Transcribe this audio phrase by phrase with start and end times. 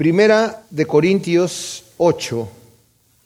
[0.00, 2.48] Primera de Corintios 8.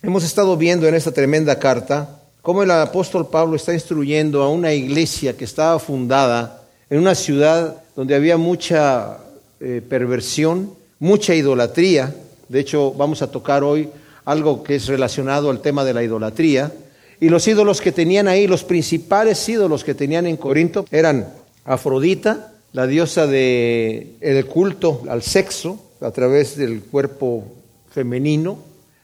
[0.03, 4.73] Hemos estado viendo en esta tremenda carta cómo el apóstol Pablo está instruyendo a una
[4.73, 9.19] iglesia que estaba fundada en una ciudad donde había mucha
[9.61, 12.13] eh, perversión, mucha idolatría.
[12.49, 13.89] De hecho, vamos a tocar hoy
[14.25, 16.73] algo que es relacionado al tema de la idolatría.
[17.21, 21.29] Y los ídolos que tenían ahí, los principales ídolos que tenían en Corinto eran
[21.65, 27.45] Afrodita, la diosa del el culto al sexo a través del cuerpo
[27.91, 28.59] femenino,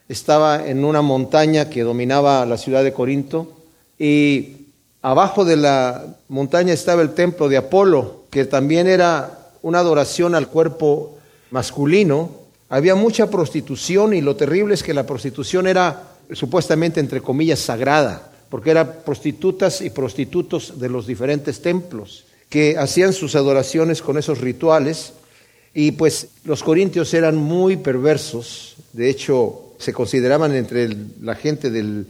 [0.08, 3.52] estaba en una montaña que dominaba la ciudad de Corinto
[3.98, 4.66] y
[5.02, 10.48] abajo de la montaña estaba el templo de Apolo, que también era una adoración al
[10.48, 11.18] cuerpo
[11.50, 12.30] masculino.
[12.68, 18.30] Había mucha prostitución y lo terrible es que la prostitución era supuestamente, entre comillas, sagrada,
[18.48, 24.40] porque eran prostitutas y prostitutos de los diferentes templos que hacían sus adoraciones con esos
[24.40, 25.12] rituales.
[25.72, 32.06] Y pues los corintios eran muy perversos, de hecho se consideraban entre la gente del,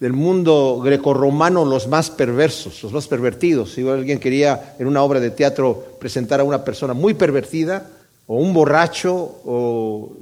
[0.00, 3.72] del mundo grecorromano los más perversos, los más pervertidos.
[3.72, 7.90] Si alguien quería en una obra de teatro presentar a una persona muy pervertida,
[8.26, 10.12] o un borracho, o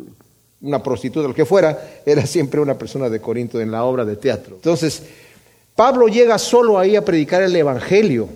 [0.60, 4.16] una prostituta, lo que fuera, era siempre una persona de Corinto en la obra de
[4.16, 4.56] teatro.
[4.56, 5.02] Entonces,
[5.74, 8.28] Pablo llega solo ahí a predicar el Evangelio.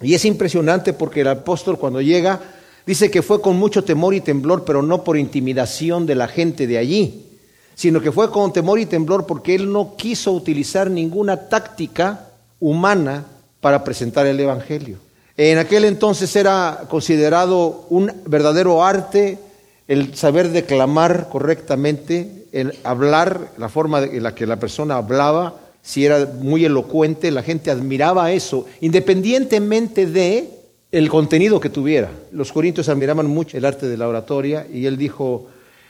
[0.00, 2.40] Y es impresionante porque el apóstol cuando llega
[2.88, 6.66] dice que fue con mucho temor y temblor, pero no por intimidación de la gente
[6.66, 7.26] de allí,
[7.74, 13.26] sino que fue con temor y temblor porque él no quiso utilizar ninguna táctica humana
[13.60, 14.96] para presentar el Evangelio.
[15.36, 19.38] En aquel entonces era considerado un verdadero arte
[19.86, 26.06] el saber declamar correctamente, el hablar, la forma en la que la persona hablaba, si
[26.06, 30.57] era muy elocuente, la gente admiraba eso, independientemente de
[30.90, 32.10] el contenido que tuviera.
[32.32, 35.48] Los corintios admiraban mucho el arte de la oratoria y él dijo,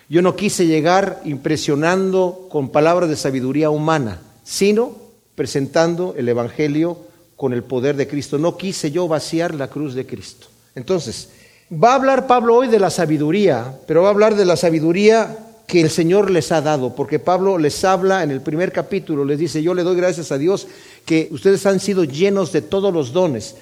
[0.08, 4.96] yo no quise llegar impresionando con palabras de sabiduría humana, sino
[5.34, 6.98] presentando el Evangelio
[7.36, 8.38] con el poder de Cristo.
[8.38, 10.48] No quise yo vaciar la cruz de Cristo.
[10.74, 11.28] Entonces,
[11.72, 15.38] va a hablar Pablo hoy de la sabiduría, pero va a hablar de la sabiduría
[15.68, 19.38] que el Señor les ha dado, porque Pablo les habla en el primer capítulo, les
[19.38, 20.66] dice, yo le doy gracias a Dios
[21.04, 23.54] que ustedes han sido llenos de todos los dones.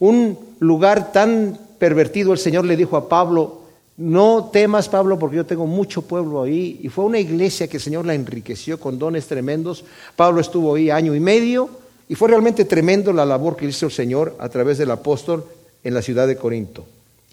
[0.00, 3.60] Un lugar tan pervertido, el Señor le dijo a Pablo,
[3.96, 6.80] no temas Pablo porque yo tengo mucho pueblo ahí.
[6.82, 9.84] Y fue una iglesia que el Señor la enriqueció con dones tremendos.
[10.16, 11.70] Pablo estuvo ahí año y medio
[12.08, 15.44] y fue realmente tremendo la labor que hizo el Señor a través del apóstol
[15.84, 16.84] en la ciudad de Corinto.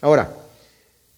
[0.02, 0.30] Ahora,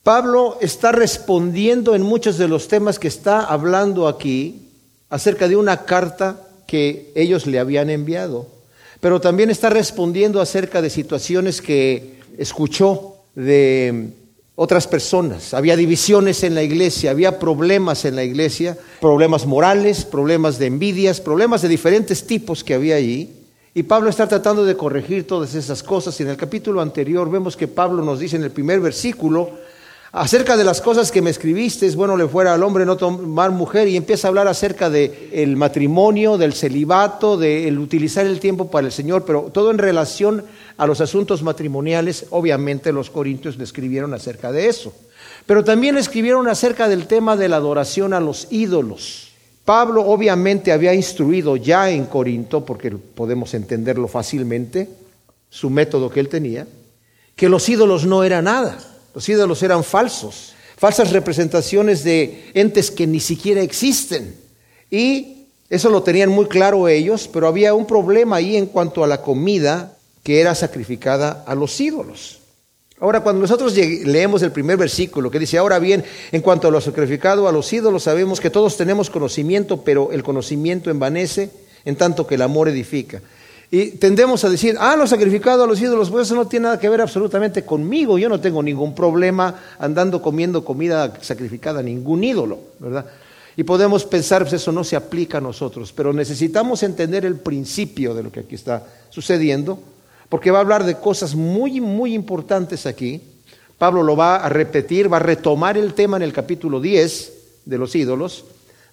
[0.03, 4.69] Pablo está respondiendo en muchos de los temas que está hablando aquí
[5.11, 8.47] acerca de una carta que ellos le habían enviado,
[9.00, 14.11] pero también está respondiendo acerca de situaciones que escuchó de
[14.55, 15.55] otras personas.
[15.55, 21.21] Había divisiones en la iglesia, había problemas en la iglesia, problemas morales, problemas de envidias,
[21.21, 23.31] problemas de diferentes tipos que había allí.
[23.72, 26.19] Y Pablo está tratando de corregir todas esas cosas.
[26.21, 29.50] Y en el capítulo anterior vemos que Pablo nos dice en el primer versículo,
[30.12, 33.53] acerca de las cosas que me escribiste, es bueno le fuera al hombre no tomar
[33.53, 38.70] mujer y empieza a hablar acerca de el matrimonio, del celibato, del utilizar el tiempo
[38.70, 40.44] para el Señor, pero todo en relación
[40.76, 44.93] a los asuntos matrimoniales, obviamente los corintios le escribieron acerca de eso.
[45.47, 49.28] Pero también le escribieron acerca del tema de la adoración a los ídolos.
[49.65, 54.88] Pablo obviamente había instruido ya en Corinto, porque podemos entenderlo fácilmente,
[55.49, 56.66] su método que él tenía,
[57.37, 63.06] que los ídolos no eran nada los ídolos eran falsos, falsas representaciones de entes que
[63.06, 64.34] ni siquiera existen.
[64.91, 69.06] Y eso lo tenían muy claro ellos, pero había un problema ahí en cuanto a
[69.06, 72.41] la comida que era sacrificada a los ídolos.
[73.00, 76.82] Ahora, cuando nosotros leemos el primer versículo que dice, ahora bien, en cuanto a lo
[76.82, 81.50] sacrificado a los ídolos, sabemos que todos tenemos conocimiento, pero el conocimiento envanece
[81.87, 83.22] en tanto que el amor edifica.
[83.72, 86.81] Y tendemos a decir, ah, lo sacrificado a los ídolos, pues eso no tiene nada
[86.81, 88.19] que ver absolutamente conmigo.
[88.19, 93.06] Yo no tengo ningún problema andando comiendo comida sacrificada a ningún ídolo, ¿verdad?
[93.56, 98.12] Y podemos pensar, pues eso no se aplica a nosotros, pero necesitamos entender el principio
[98.12, 99.78] de lo que aquí está sucediendo,
[100.28, 103.20] porque va a hablar de cosas muy, muy importantes aquí.
[103.78, 107.32] Pablo lo va a repetir, va a retomar el tema en el capítulo 10
[107.67, 108.44] de los ídolos,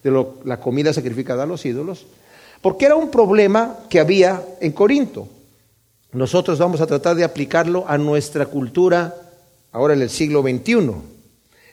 [0.03, 2.05] de la comida sacrificada a los ídolos.
[2.61, 5.27] Porque era un problema que había en Corinto.
[6.11, 9.13] Nosotros vamos a tratar de aplicarlo a nuestra cultura
[9.71, 10.91] ahora en el siglo XXI.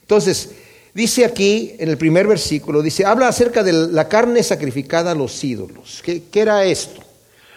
[0.02, 0.50] Entonces,
[0.92, 5.42] dice aquí en el primer versículo, dice, habla acerca de la carne sacrificada a los
[5.42, 6.02] ídolos.
[6.04, 7.00] ¿Qué, era esto?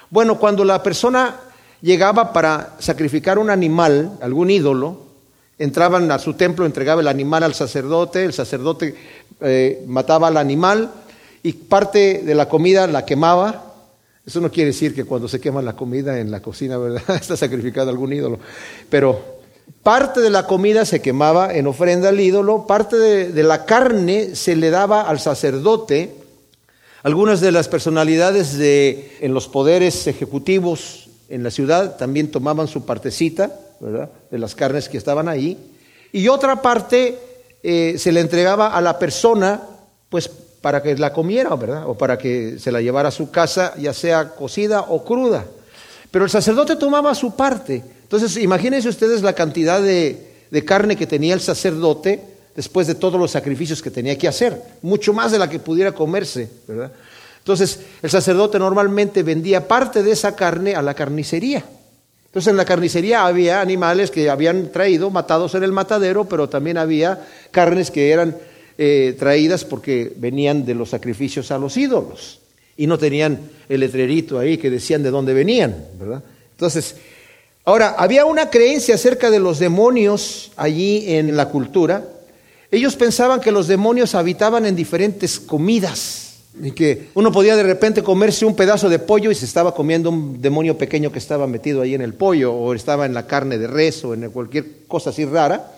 [0.09, 1.35] Bueno, cuando la persona
[1.81, 5.01] llegaba para sacrificar un animal, algún ídolo,
[5.59, 8.95] entraban a su templo, entregaba el animal al sacerdote, el sacerdote
[9.41, 10.91] eh, mataba al animal
[11.47, 13.73] y parte de la comida la quemaba.
[14.25, 17.15] Eso no quiere decir que cuando se quema la comida en la cocina, ¿verdad?
[17.21, 18.38] Está sacrificado algún ídolo.
[18.89, 19.38] Pero
[19.81, 24.57] parte de la comida se quemaba en ofrenda al ídolo, parte de, la carne se
[24.57, 26.15] le daba al sacerdote.
[27.03, 32.85] Algunas de las personalidades de, en los poderes ejecutivos en la ciudad también tomaban su
[32.85, 34.11] partecita, ¿verdad?
[34.29, 35.57] De las carnes que estaban ahí.
[36.11, 37.17] Y otra parte
[37.63, 39.61] eh, se le entregaba a la persona,
[40.09, 40.29] pues
[40.62, 41.88] para que la comiera, ¿verdad?
[41.88, 45.45] O para que se la llevara a su casa, ya sea cocida o cruda.
[46.12, 47.83] Pero el sacerdote tomaba su parte.
[48.04, 52.24] Entonces, imagínense ustedes la cantidad de, de carne que tenía el sacerdote
[52.56, 55.92] después de todos los sacrificios que tenía que hacer, mucho más de la que pudiera
[55.92, 56.92] comerse, ¿verdad?
[57.38, 61.63] Entonces, el sacerdote normalmente vendía parte de esa carne a la carnicería.
[62.25, 66.77] Entonces, en la carnicería había animales que habían traído, matados en el matadero, pero también
[66.77, 68.36] había carnes que eran
[68.77, 72.39] eh, traídas porque venían de los sacrificios a los ídolos
[72.77, 76.24] y no tenían el letrerito ahí que decían de dónde venían, ¿verdad?
[76.51, 76.95] Entonces,
[77.65, 82.03] ahora, había una creencia acerca de los demonios allí en la cultura.
[82.69, 86.27] Ellos pensaban que los demonios habitaban en diferentes comidas
[86.62, 90.09] y que uno podía de repente comerse un pedazo de pollo y se estaba comiendo
[90.09, 93.57] un demonio pequeño que estaba metido ahí en el pollo o estaba en la carne
[93.57, 95.76] de res o en cualquier cosa así rara.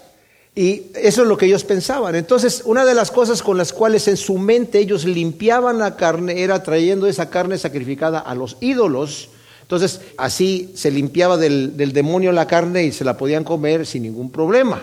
[0.59, 2.15] Y eso es lo que ellos pensaban.
[2.15, 6.41] Entonces, una de las cosas con las cuales en su mente ellos limpiaban la carne
[6.43, 9.29] era trayendo esa carne sacrificada a los ídolos.
[9.61, 14.03] Entonces, así se limpiaba del, del demonio la carne y se la podían comer sin
[14.03, 14.81] ningún problema.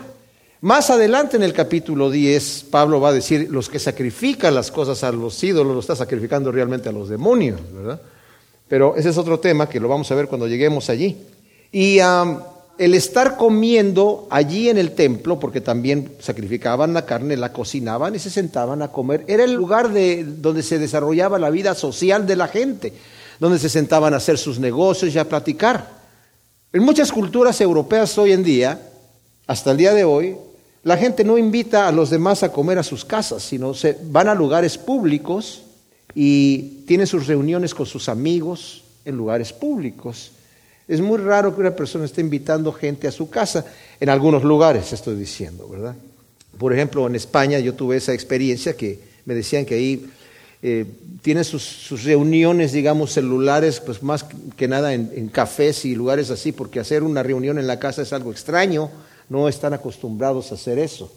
[0.62, 5.04] Más adelante en el capítulo 10, Pablo va a decir, los que sacrifican las cosas
[5.04, 8.00] a los ídolos, lo está sacrificando realmente a los demonios, ¿verdad?
[8.66, 11.18] Pero ese es otro tema que lo vamos a ver cuando lleguemos allí.
[11.70, 11.98] Y
[12.78, 18.18] el estar comiendo allí en el templo, porque también sacrificaban la carne, la cocinaban y
[18.18, 22.36] se sentaban a comer, era el lugar de, donde se desarrollaba la vida social de
[22.36, 22.92] la gente,
[23.40, 25.96] donde se sentaban a hacer sus negocios y a platicar.
[26.72, 28.80] En muchas culturas europeas hoy en día,
[29.46, 30.36] hasta el día de hoy,
[30.82, 34.28] la gente no invita a los demás a comer a sus casas, sino se van
[34.28, 35.62] a lugares públicos
[36.14, 40.32] y tienen sus reuniones con sus amigos en lugares públicos.
[40.88, 43.64] Es muy raro que una persona esté invitando gente a su casa,
[43.98, 45.94] en algunos lugares estoy diciendo, ¿verdad?
[46.58, 50.06] Por ejemplo, en España yo tuve esa experiencia que me decían que ahí
[50.62, 50.86] eh,
[51.22, 54.24] tienen sus, reuniones, digamos, celulares, pues más
[54.56, 58.02] que nada en, en cafés y lugares así, porque hacer una reunión en la casa
[58.02, 58.90] es algo extraño
[59.28, 61.12] no están acostumbrados a hacer eso.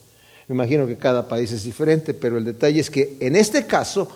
[0.47, 4.09] Me imagino que cada país es diferente, pero el detalle es que en este caso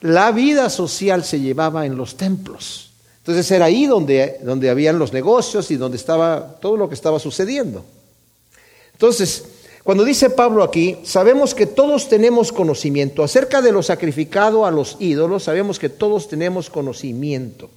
[0.00, 2.90] la vida social se llevaba en los templos.
[3.24, 7.18] Entonces era ahí donde, donde habían los negocios y donde estaba todo lo que estaba
[7.18, 7.82] sucediendo.
[8.92, 9.44] Entonces,
[9.82, 13.24] cuando dice Pablo aquí, sabemos que todos tenemos conocimiento.
[13.24, 17.70] Acerca de lo sacrificado a los ídolos, sabemos que todos tenemos conocimiento.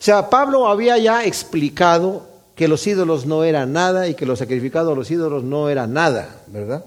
[0.00, 2.26] O sea, Pablo había ya explicado
[2.56, 5.86] que los ídolos no eran nada y que lo sacrificado a los ídolos no era
[5.86, 6.84] nada, ¿verdad?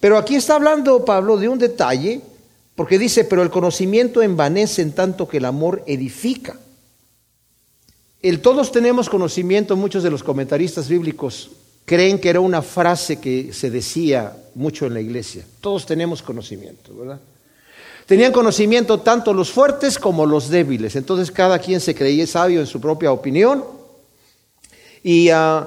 [0.00, 2.22] Pero aquí está hablando Pablo de un detalle,
[2.74, 6.56] porque dice, pero el conocimiento envanece en tanto que el amor edifica.
[8.22, 11.50] El todos tenemos conocimiento, muchos de los comentaristas bíblicos
[11.86, 15.44] creen que era una frase que se decía mucho en la iglesia.
[15.60, 17.20] Todos tenemos conocimiento, ¿verdad?
[18.04, 20.96] Tenían conocimiento tanto los fuertes como los débiles.
[20.96, 23.64] Entonces cada quien se creía sabio en su propia opinión
[25.02, 25.64] y uh,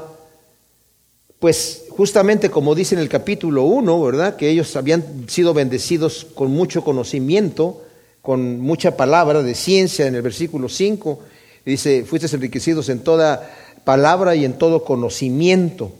[1.40, 4.36] pues justamente como dice en el capítulo 1, ¿verdad?
[4.36, 7.82] Que ellos habían sido bendecidos con mucho conocimiento,
[8.22, 11.20] con mucha palabra de ciencia en el versículo 5.
[11.66, 13.50] Dice, fuiste enriquecidos en toda
[13.84, 15.92] palabra y en todo conocimiento.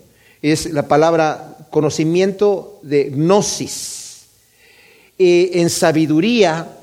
[0.42, 4.26] Es la palabra conocimiento de gnosis.
[5.18, 6.78] en sabiduría,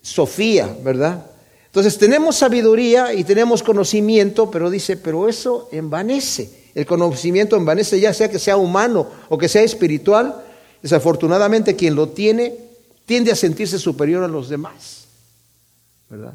[0.00, 1.24] Sofía, ¿verdad?
[1.66, 6.50] Entonces tenemos sabiduría y tenemos conocimiento, pero dice, pero eso envanece.
[6.74, 10.44] El conocimiento envanece ya sea que sea humano o que sea espiritual.
[10.82, 12.54] Desafortunadamente quien lo tiene
[13.06, 15.06] tiende a sentirse superior a los demás.
[16.08, 16.34] ¿Verdad?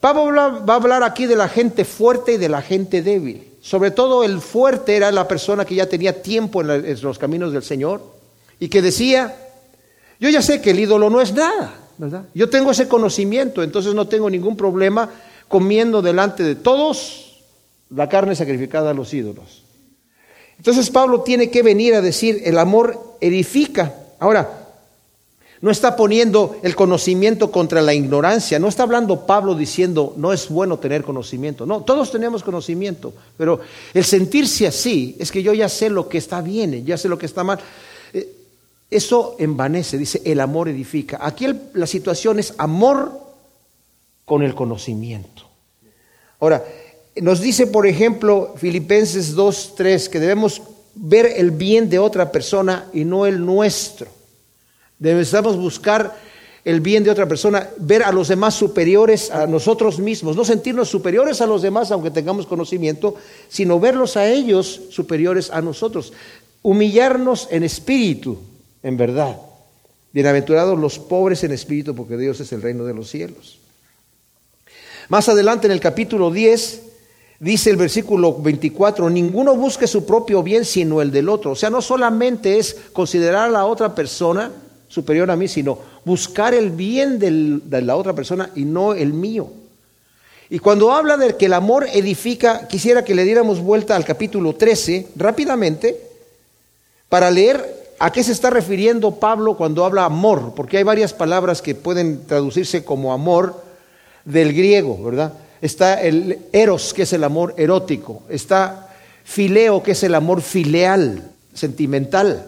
[0.00, 3.52] Pablo va a hablar aquí de la gente fuerte y de la gente débil.
[3.60, 7.62] Sobre todo el fuerte era la persona que ya tenía tiempo en los caminos del
[7.62, 8.02] Señor
[8.60, 9.36] y que decía,
[10.20, 11.74] yo ya sé que el ídolo no es nada.
[12.34, 15.10] Yo tengo ese conocimiento, entonces no tengo ningún problema
[15.48, 17.42] comiendo delante de todos
[17.90, 19.64] la carne sacrificada a los ídolos.
[20.58, 23.94] Entonces Pablo tiene que venir a decir, el amor edifica.
[24.20, 24.57] Ahora,
[25.60, 28.58] No está poniendo el conocimiento contra la ignorancia.
[28.58, 31.66] No está hablando Pablo diciendo no es bueno tener conocimiento.
[31.66, 33.60] No, todos tenemos conocimiento, pero
[33.92, 37.18] el sentirse así es que yo ya sé lo que está bien, ya sé lo
[37.18, 37.58] que está mal.
[38.12, 38.32] Eh,
[38.90, 41.18] eso envanece, dice, el amor edifica.
[41.20, 43.20] Aquí la situación es amor
[44.24, 45.42] con el conocimiento.
[46.38, 46.64] Ahora,
[47.16, 50.62] nos dice, por ejemplo, Filipenses 2, 3, que debemos
[50.94, 54.17] ver el bien de otra persona y no el nuestro.
[54.98, 56.16] Debemos buscar
[56.64, 60.88] el bien de otra persona, ver a los demás superiores a nosotros mismos, no sentirnos
[60.88, 63.14] superiores a los demás aunque tengamos conocimiento,
[63.48, 66.12] sino verlos a ellos superiores a nosotros.
[66.62, 68.38] Humillarnos en espíritu,
[68.82, 69.40] en verdad.
[70.12, 73.58] Bienaventurados los pobres en espíritu, porque Dios es el reino de los cielos.
[75.08, 76.82] Más adelante en el capítulo 10
[77.40, 81.52] dice el versículo 24, ninguno busque su propio bien sino el del otro.
[81.52, 84.52] O sea, no solamente es considerar a la otra persona
[84.88, 89.50] superior a mí, sino buscar el bien de la otra persona y no el mío.
[90.50, 94.54] Y cuando habla de que el amor edifica, quisiera que le diéramos vuelta al capítulo
[94.54, 96.00] 13 rápidamente
[97.08, 101.60] para leer a qué se está refiriendo Pablo cuando habla amor, porque hay varias palabras
[101.60, 103.62] que pueden traducirse como amor
[104.24, 105.34] del griego, ¿verdad?
[105.60, 108.88] Está el eros, que es el amor erótico, está
[109.24, 112.46] fileo, que es el amor filial, sentimental,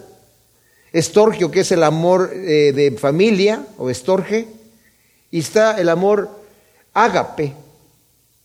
[0.91, 4.47] estorgio, que es el amor eh, de familia o estorge,
[5.29, 6.29] y está el amor
[6.93, 7.53] ágape,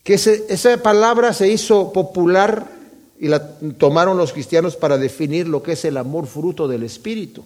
[0.05, 2.67] que esa palabra se hizo popular
[3.19, 7.45] y la tomaron los cristianos para definir lo que es el amor fruto del Espíritu.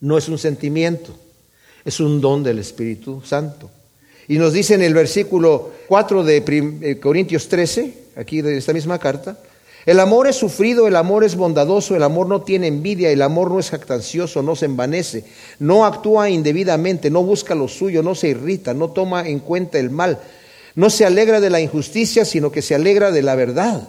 [0.00, 1.16] No es un sentimiento,
[1.84, 3.70] es un don del Espíritu Santo.
[4.26, 6.42] Y nos dice en el versículo 4 de
[6.82, 9.38] eh, Corintios 13, aquí de esta misma carta,
[9.86, 13.50] el amor es sufrido, el amor es bondadoso, el amor no tiene envidia, el amor
[13.50, 15.24] no es jactancioso, no se envanece,
[15.60, 19.90] no actúa indebidamente, no busca lo suyo, no se irrita, no toma en cuenta el
[19.90, 20.18] mal,
[20.74, 23.88] no se alegra de la injusticia, sino que se alegra de la verdad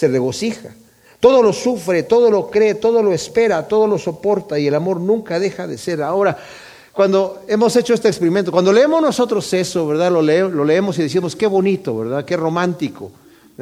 [0.00, 0.74] se regocija.
[1.20, 4.98] Todo lo sufre, todo lo cree, todo lo espera, todo lo soporta y el amor
[4.98, 6.02] nunca deja de ser.
[6.02, 6.38] Ahora,
[6.92, 10.10] cuando hemos hecho este experimento, cuando leemos nosotros eso, ¿verdad?
[10.10, 12.24] Lo, lo leemos y decimos, qué bonito, ¿verdad?
[12.24, 13.12] Qué romántico.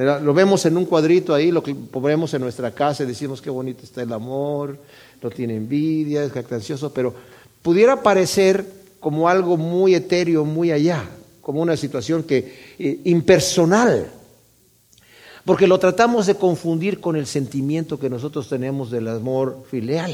[0.05, 3.51] Lo vemos en un cuadrito ahí, lo que ponemos en nuestra casa y decimos, qué
[3.51, 4.79] bonito está el amor,
[5.21, 7.15] no tiene envidia, es jactancioso, pero
[7.63, 8.65] pudiera parecer
[9.01, 11.05] como algo muy etéreo, muy allá,
[11.41, 14.13] como una situación que eh, impersonal
[15.49, 20.13] porque lo tratamos de confundir con el sentimiento que nosotros tenemos del amor filial.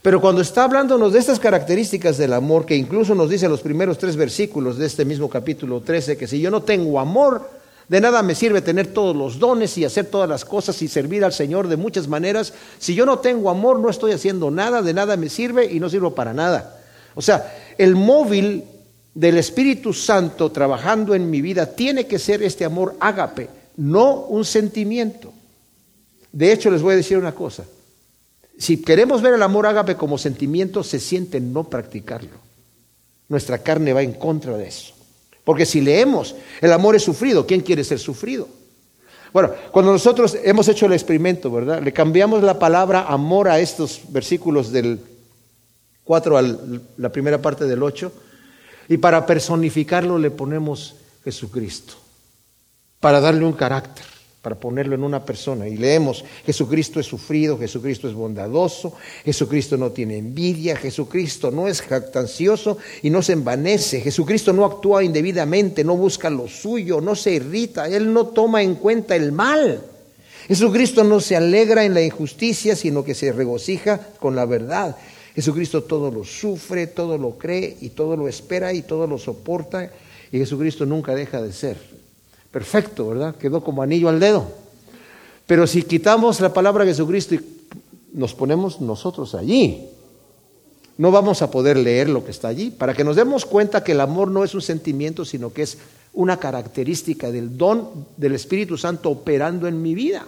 [0.00, 3.98] Pero cuando está hablándonos de estas características del amor, que incluso nos dice los primeros
[3.98, 7.46] tres versículos de este mismo capítulo 13, que si yo no tengo amor,
[7.88, 11.24] de nada me sirve tener todos los dones y hacer todas las cosas y servir
[11.24, 12.54] al Señor de muchas maneras.
[12.78, 15.90] Si yo no tengo amor, no estoy haciendo nada, de nada me sirve y no
[15.90, 16.80] sirvo para nada.
[17.14, 18.64] O sea, el móvil
[19.14, 24.44] del Espíritu Santo trabajando en mi vida tiene que ser este amor ágape, no un
[24.44, 25.32] sentimiento.
[26.32, 27.64] De hecho, les voy a decir una cosa.
[28.58, 32.42] Si queremos ver el amor ágape como sentimiento, se siente no practicarlo.
[33.28, 34.93] Nuestra carne va en contra de eso.
[35.44, 38.48] Porque si leemos, el amor es sufrido, ¿quién quiere ser sufrido?
[39.32, 41.82] Bueno, cuando nosotros hemos hecho el experimento, ¿verdad?
[41.82, 45.00] Le cambiamos la palabra amor a estos versículos del
[46.04, 46.42] 4 a
[46.98, 48.12] la primera parte del 8,
[48.88, 51.94] y para personificarlo le ponemos Jesucristo
[53.00, 54.04] para darle un carácter,
[54.44, 55.66] para ponerlo en una persona.
[55.66, 58.92] Y leemos, Jesucristo es sufrido, Jesucristo es bondadoso,
[59.24, 65.02] Jesucristo no tiene envidia, Jesucristo no es jactancioso y no se envanece, Jesucristo no actúa
[65.02, 69.80] indebidamente, no busca lo suyo, no se irrita, Él no toma en cuenta el mal.
[70.46, 74.94] Jesucristo no se alegra en la injusticia, sino que se regocija con la verdad.
[75.34, 79.90] Jesucristo todo lo sufre, todo lo cree y todo lo espera y todo lo soporta.
[80.30, 81.93] Y Jesucristo nunca deja de ser
[82.54, 83.34] perfecto, ¿verdad?
[83.34, 84.46] Quedó como anillo al dedo.
[85.44, 87.40] Pero si quitamos la palabra Jesucristo y
[88.12, 89.88] nos ponemos nosotros allí,
[90.96, 93.90] no vamos a poder leer lo que está allí, para que nos demos cuenta que
[93.90, 95.78] el amor no es un sentimiento, sino que es
[96.12, 100.24] una característica del don del Espíritu Santo operando en mi vida.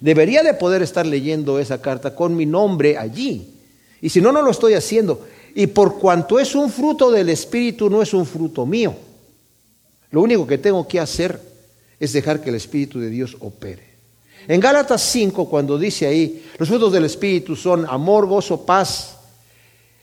[0.00, 3.48] Debería de poder estar leyendo esa carta con mi nombre allí.
[4.02, 5.26] Y si no, no lo estoy haciendo.
[5.54, 8.94] Y por cuanto es un fruto del Espíritu, no es un fruto mío.
[10.10, 11.40] Lo único que tengo que hacer
[11.98, 13.90] es dejar que el Espíritu de Dios opere.
[14.48, 19.16] En Gálatas 5, cuando dice ahí, los frutos del Espíritu son amor, gozo, paz,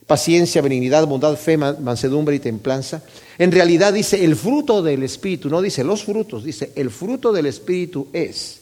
[0.05, 3.03] paciencia, benignidad, bondad, fe, mansedumbre y templanza,
[3.37, 7.47] en realidad dice el fruto del Espíritu, no dice los frutos, dice el fruto del
[7.47, 8.61] Espíritu es.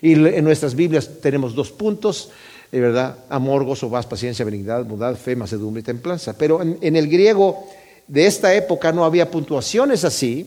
[0.00, 2.30] Y en nuestras Biblias tenemos dos puntos,
[2.70, 6.36] es verdad, amor, gozo, paz, paciencia, benignidad, bondad, fe, macedumbre y templanza.
[6.36, 7.66] Pero en, en el griego
[8.06, 10.46] de esta época no había puntuaciones así.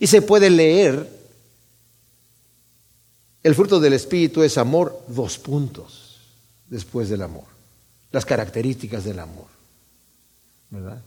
[0.00, 1.08] Y se puede leer,
[3.42, 6.20] el fruto del Espíritu es amor, dos puntos
[6.68, 7.44] después del amor.
[8.12, 9.46] Las características del amor.
[10.70, 11.00] ¿Verdad?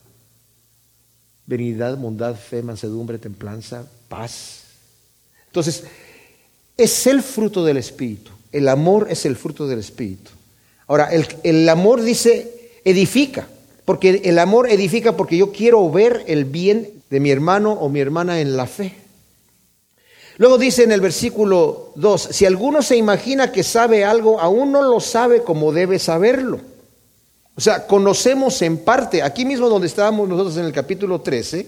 [1.45, 4.63] Benignidad, bondad, fe, mansedumbre, templanza, paz.
[5.47, 5.83] Entonces,
[6.77, 8.31] es el fruto del Espíritu.
[8.51, 10.31] El amor es el fruto del Espíritu.
[10.87, 13.47] Ahora, el, el amor dice, edifica,
[13.91, 17.99] porque el amor edifica porque yo quiero ver el bien de mi hermano o mi
[17.99, 18.95] hermana en la fe.
[20.37, 24.81] Luego dice en el versículo 2, si alguno se imagina que sabe algo, aún no
[24.81, 26.61] lo sabe como debe saberlo.
[27.53, 31.67] O sea, conocemos en parte, aquí mismo donde estábamos nosotros en el capítulo 13,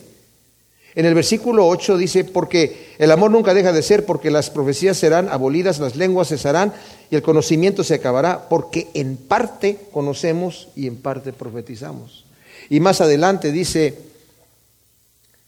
[0.96, 4.98] en el versículo 8 dice, porque el amor nunca deja de ser, porque las profecías
[4.98, 6.74] serán abolidas, las lenguas cesarán
[7.10, 12.26] y el conocimiento se acabará, porque en parte conocemos y en parte profetizamos.
[12.70, 13.98] Y más adelante dice,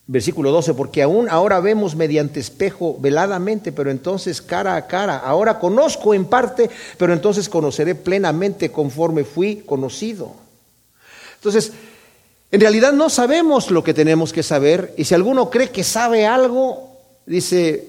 [0.07, 5.17] versículo 12, porque aún ahora vemos mediante espejo veladamente, pero entonces cara a cara.
[5.17, 10.33] Ahora conozco en parte, pero entonces conoceré plenamente conforme fui conocido.
[11.35, 11.71] Entonces,
[12.51, 16.25] en realidad no sabemos lo que tenemos que saber y si alguno cree que sabe
[16.25, 16.89] algo,
[17.25, 17.87] dice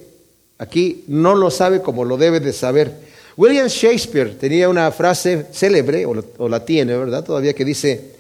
[0.58, 3.06] aquí, no lo sabe como lo debe de saber.
[3.36, 7.22] William Shakespeare tenía una frase célebre, o la tiene, ¿verdad?
[7.22, 8.16] Todavía que dice,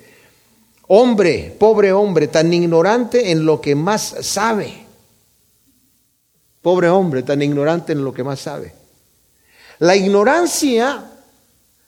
[0.88, 4.84] hombre, pobre hombre, tan ignorante en lo que más sabe.
[6.60, 8.74] Pobre hombre, tan ignorante en lo que más sabe.
[9.78, 11.12] La ignorancia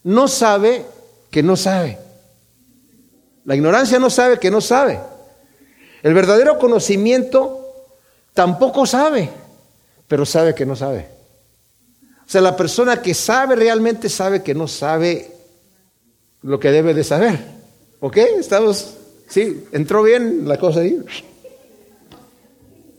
[0.04, 0.86] no sabe
[1.30, 1.98] que no sabe.
[3.48, 5.00] La ignorancia no sabe que no sabe.
[6.02, 7.64] El verdadero conocimiento
[8.34, 9.30] tampoco sabe,
[10.06, 11.08] pero sabe que no sabe.
[12.26, 15.32] O sea, la persona que sabe realmente sabe que no sabe
[16.42, 17.38] lo que debe de saber.
[18.00, 18.18] ¿Ok?
[18.38, 18.96] Estamos,
[19.30, 21.02] sí, entró bien la cosa ahí.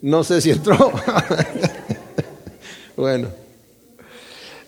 [0.02, 0.92] No sé si entró.
[2.98, 3.28] bueno.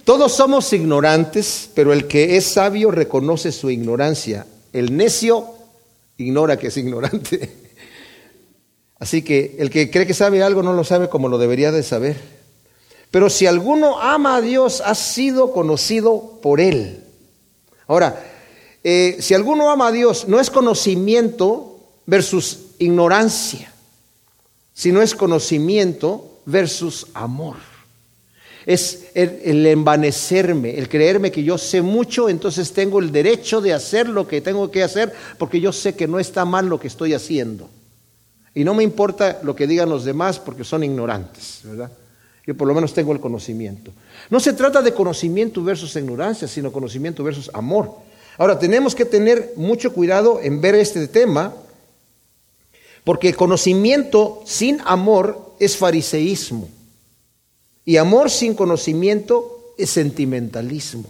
[0.03, 4.45] Todos somos ignorantes, pero el que es sabio reconoce su ignorancia.
[4.73, 5.55] El necio
[6.21, 7.49] ignora que es ignorante.
[8.99, 11.83] Así que el que cree que sabe algo no lo sabe como lo debería de
[11.83, 12.17] saber.
[13.09, 17.03] Pero si alguno ama a Dios, ha sido conocido por Él.
[17.87, 18.23] Ahora,
[18.83, 23.73] eh, si alguno ama a Dios, no es conocimiento versus ignorancia,
[24.73, 27.70] sino es conocimiento versus amor.
[28.65, 34.07] Es el, envanecerme, el creerme que yo sé mucho, entonces tengo el derecho de hacer
[34.07, 37.13] lo que tengo que hacer porque yo sé que no está mal lo que estoy
[37.13, 37.69] haciendo.
[38.53, 41.91] Y no me importa lo que digan los demás porque son ignorantes, ¿verdad?
[42.45, 43.91] Yo por lo menos tengo el conocimiento.
[44.29, 47.91] No se trata de conocimiento versus ignorancia, sino conocimiento versus amor.
[48.37, 51.53] Ahora, tenemos que tener mucho cuidado en ver este tema,
[53.03, 56.67] porque conocimiento sin amor es fariseísmo.
[57.85, 61.05] Y amor sin conocimiento es sentimentalismo.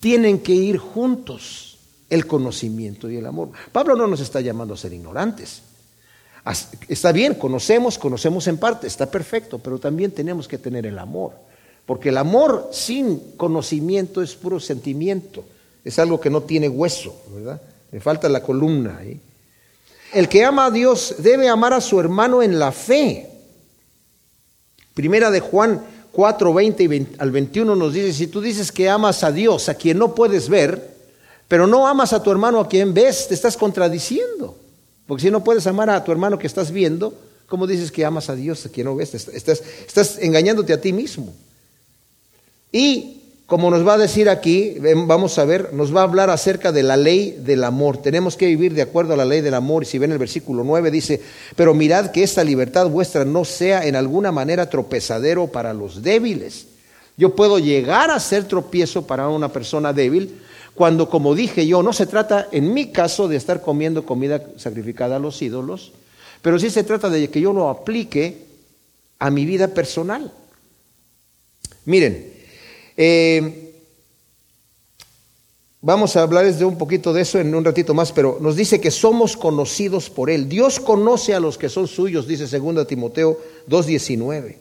[0.00, 1.78] Tienen que ir juntos
[2.10, 3.50] el conocimiento y el amor.
[3.72, 5.62] Pablo no nos está llamando a ser ignorantes.
[6.88, 11.32] Está bien, conocemos, conocemos en parte, está perfecto, pero también tenemos que tener el amor.
[11.86, 15.44] Porque el amor sin conocimiento es puro sentimiento,
[15.84, 17.60] es algo que no tiene hueso, ¿verdad?
[17.92, 19.20] Le falta la columna ahí.
[20.12, 23.30] El que ama a Dios debe amar a su hermano en la fe.
[24.94, 29.32] Primera de Juan 4, 20 al 21 nos dice, si tú dices que amas a
[29.32, 30.94] Dios, a quien no puedes ver,
[31.48, 34.56] pero no amas a tu hermano a quien ves, te estás contradiciendo.
[35.06, 37.12] Porque si no puedes amar a tu hermano que estás viendo,
[37.48, 39.14] ¿cómo dices que amas a Dios a quien no ves?
[39.14, 41.34] Estás, estás engañándote a ti mismo.
[42.72, 44.76] Y como nos va a decir aquí,
[45.06, 47.98] vamos a ver, nos va a hablar acerca de la ley del amor.
[47.98, 49.82] Tenemos que vivir de acuerdo a la ley del amor.
[49.82, 51.20] Y si ven el versículo 9 dice,
[51.54, 56.68] pero mirad que esta libertad vuestra no sea en alguna manera tropezadero para los débiles.
[57.18, 60.40] Yo puedo llegar a ser tropiezo para una persona débil
[60.74, 65.16] cuando, como dije yo, no se trata en mi caso de estar comiendo comida sacrificada
[65.16, 65.92] a los ídolos,
[66.40, 68.46] pero sí se trata de que yo lo aplique
[69.18, 70.32] a mi vida personal.
[71.84, 72.33] Miren,
[72.96, 73.82] eh,
[75.80, 78.80] vamos a hablarles de un poquito de eso en un ratito más, pero nos dice
[78.80, 80.48] que somos conocidos por Él.
[80.48, 84.56] Dios conoce a los que son suyos, dice 2 Timoteo 2.19.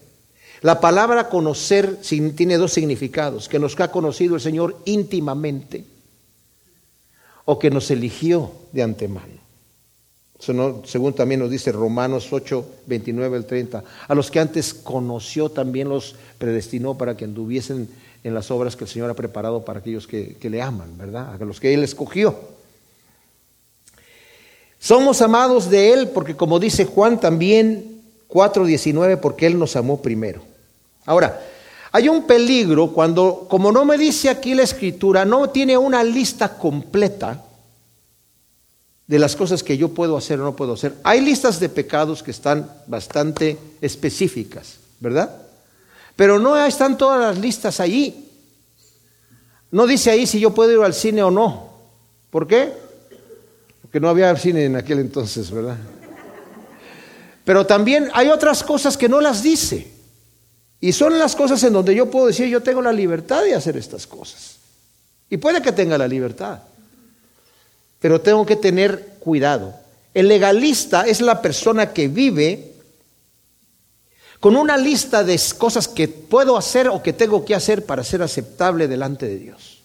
[0.63, 1.99] La palabra conocer
[2.35, 5.83] tiene dos significados, que nos ha conocido el Señor íntimamente
[7.43, 9.43] o que nos eligió de antemano.
[10.85, 13.83] según también nos dice Romanos 8, 29 al 30.
[14.07, 17.89] A los que antes conoció también los predestinó para que anduviesen
[18.23, 21.33] en las obras que el Señor ha preparado para aquellos que, que le aman, ¿verdad?
[21.33, 22.37] A los que Él escogió.
[24.79, 30.41] Somos amados de Él porque como dice Juan también 4.19, porque Él nos amó primero.
[31.05, 31.41] Ahora,
[31.91, 36.57] hay un peligro cuando, como no me dice aquí la escritura, no tiene una lista
[36.57, 37.43] completa
[39.05, 40.95] de las cosas que yo puedo hacer o no puedo hacer.
[41.03, 45.42] Hay listas de pecados que están bastante específicas, ¿verdad?
[46.15, 48.29] Pero no están todas las listas allí.
[49.71, 51.71] No dice ahí si yo puedo ir al cine o no.
[52.29, 52.83] ¿Por qué?
[53.93, 55.77] que no había cine en aquel entonces, ¿verdad?
[57.45, 59.87] Pero también hay otras cosas que no las dice.
[60.81, 63.77] Y son las cosas en donde yo puedo decir, yo tengo la libertad de hacer
[63.77, 64.55] estas cosas.
[65.29, 66.63] Y puede que tenga la libertad.
[67.99, 69.75] Pero tengo que tener cuidado.
[70.15, 72.72] El legalista es la persona que vive
[74.43, 78.21] con una lista de cosas que puedo hacer o que tengo que hacer para ser
[78.21, 79.81] aceptable delante de Dios.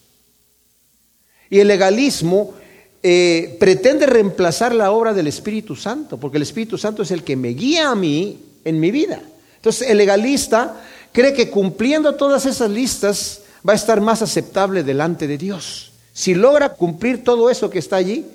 [1.49, 2.55] Y el legalismo
[3.01, 7.37] eh, pretende reemplazar la obra del Espíritu Santo, porque el Espíritu Santo es el que
[7.37, 9.21] me guía a mí en mi vida.
[9.55, 15.25] Entonces el legalista cree que cumpliendo todas esas listas va a estar más aceptable delante
[15.25, 15.93] de Dios.
[16.11, 18.25] Si logra cumplir todo eso que está allí,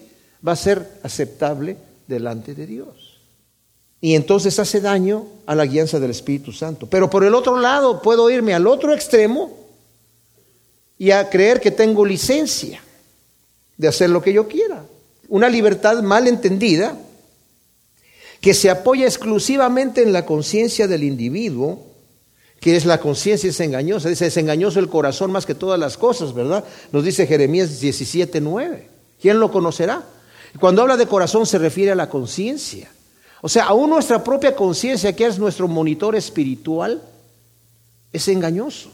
[0.40, 1.76] va a ser aceptable
[2.08, 3.04] delante de Dios.
[4.05, 6.87] Y entonces hace daño a la guianza del Espíritu Santo.
[6.87, 9.57] Pero por el otro lado, puedo irme al otro extremo
[10.99, 12.83] y a creer que tengo licencia
[13.79, 14.85] de hacer lo que yo quiera.
[15.31, 16.99] Una libertad mal entendida
[18.43, 21.87] que se apoya exclusivamente en la conciencia del individuo,
[22.61, 24.11] que es la conciencia es engañosa.
[24.11, 26.62] Dice, es engañoso el corazón más que todas las cosas, ¿verdad?
[26.93, 28.87] Nos dice Jeremías 17, 9.
[29.19, 30.05] ¿Quién lo conocerá?
[30.61, 32.90] Cuando habla de corazón se refiere a la conciencia.
[33.44, 37.02] O sea, aún nuestra propia conciencia, que es nuestro monitor espiritual,
[38.11, 38.90] es engañoso.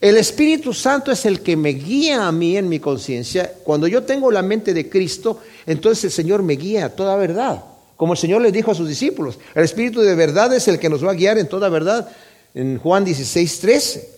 [0.00, 3.52] El Espíritu Santo es el que me guía a mí en mi conciencia.
[3.62, 7.62] Cuando yo tengo la mente de Cristo, entonces el Señor me guía a toda verdad.
[7.96, 10.88] Como el Señor les dijo a sus discípulos, el Espíritu de verdad es el que
[10.88, 12.10] nos va a guiar en toda verdad,
[12.54, 14.10] en Juan 16, 13.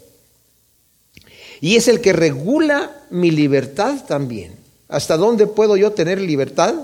[1.61, 4.55] Y es el que regula mi libertad también.
[4.89, 6.77] ¿Hasta dónde puedo yo tener libertad?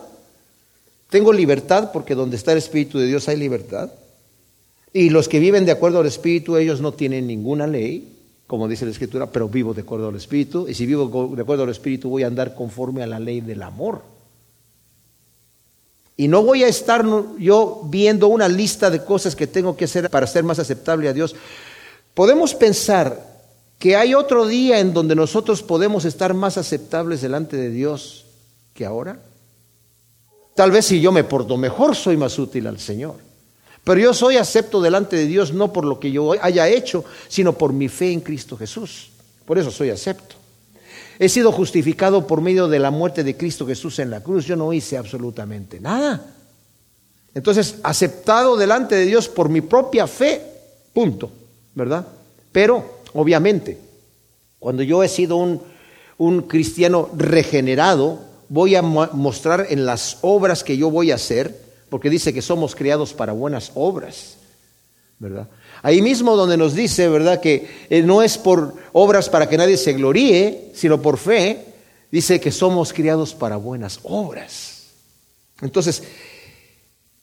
[1.11, 3.91] Tengo libertad porque donde está el Espíritu de Dios hay libertad.
[4.93, 8.17] Y los que viven de acuerdo al Espíritu, ellos no tienen ninguna ley
[8.47, 10.69] como dice la Escritura, pero vivo de acuerdo al Espíritu.
[10.69, 13.63] Y si vivo de acuerdo al Espíritu, voy a andar conforme a la ley del
[13.63, 14.03] amor.
[16.17, 17.05] Y no voy a estar
[17.39, 21.13] yo viendo una lista de cosas que tengo que hacer para ser más aceptable a
[21.13, 21.35] Dios.
[22.15, 23.37] Podemos pensar
[23.79, 28.25] que hay otro día en donde nosotros podemos estar más aceptables delante de Dios
[28.73, 29.19] que ahora.
[30.57, 33.17] Tal vez si yo me porto mejor, soy más útil al Señor.
[33.85, 37.53] Pero yo soy acepto delante de Dios no por lo que yo haya hecho, sino
[37.53, 39.11] por mi fe en Cristo Jesús.
[39.45, 40.35] Por eso soy acepto.
[41.19, 44.47] He sido justificado por medio de la muerte de Cristo Jesús en la cruz.
[44.47, 46.35] Yo no hice absolutamente nada.
[47.35, 50.43] Entonces, aceptado delante de Dios por mi propia fe,
[50.95, 51.31] punto,
[51.75, 52.07] ¿verdad?
[52.51, 53.79] Pero, obviamente,
[54.59, 55.61] cuando yo he sido un,
[56.17, 62.11] un cristiano regenerado, voy a mostrar en las obras que yo voy a hacer, porque
[62.11, 64.37] dice que somos criados para buenas obras,
[65.19, 65.49] ¿verdad?
[65.83, 67.41] Ahí mismo donde nos dice, ¿verdad?
[67.41, 71.65] Que eh, no es por obras para que nadie se gloríe, sino por fe,
[72.11, 74.89] dice que somos criados para buenas obras.
[75.61, 76.03] Entonces,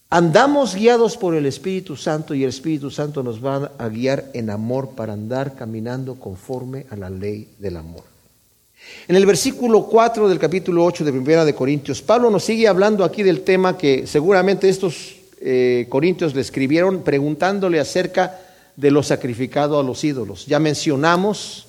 [0.10, 4.50] andamos guiados por el Espíritu Santo y el Espíritu Santo nos va a guiar en
[4.50, 8.13] amor para andar caminando conforme a la ley del amor.
[9.08, 13.04] En el versículo 4 del capítulo 8 de Primera de Corintios, Pablo nos sigue hablando
[13.04, 18.40] aquí del tema que seguramente estos eh, corintios le escribieron preguntándole acerca
[18.78, 20.46] de lo sacrificado a los ídolos.
[20.46, 21.68] Ya mencionamos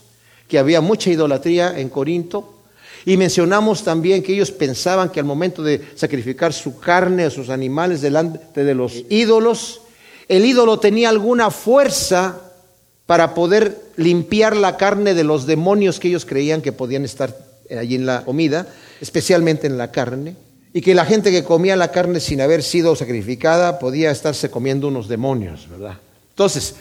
[0.48, 2.62] que había mucha idolatría en Corinto
[3.04, 7.50] y mencionamos también que ellos pensaban que al momento de sacrificar su carne a sus
[7.50, 9.80] animales delante de los ídolos,
[10.28, 12.40] el ídolo tenía alguna fuerza
[13.06, 17.36] para poder limpiar la carne de los demonios que ellos creían que podían estar
[17.70, 18.66] allí en la comida,
[19.00, 20.36] especialmente en la carne,
[20.72, 24.88] y que la gente que comía la carne sin haber sido sacrificada podía estarse comiendo
[24.88, 25.98] unos demonios, ¿verdad?
[26.30, 26.74] Entonces,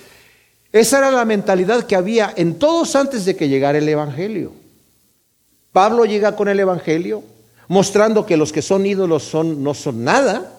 [0.71, 4.51] esa era la mentalidad que había en todos antes de que llegara el Evangelio.
[5.71, 7.23] Pablo llega con el Evangelio
[7.67, 10.51] mostrando que los que son ídolos son, no son nada,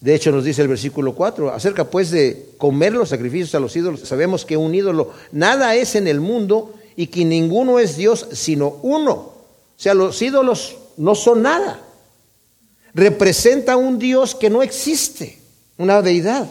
[0.00, 3.76] de hecho nos dice el versículo 4, acerca pues de comer los sacrificios a los
[3.76, 8.26] ídolos, sabemos que un ídolo nada es en el mundo y que ninguno es Dios
[8.32, 9.12] sino uno.
[9.12, 11.80] O sea, los ídolos no son nada.
[12.94, 15.38] Representa un Dios que no existe,
[15.76, 16.48] una deidad.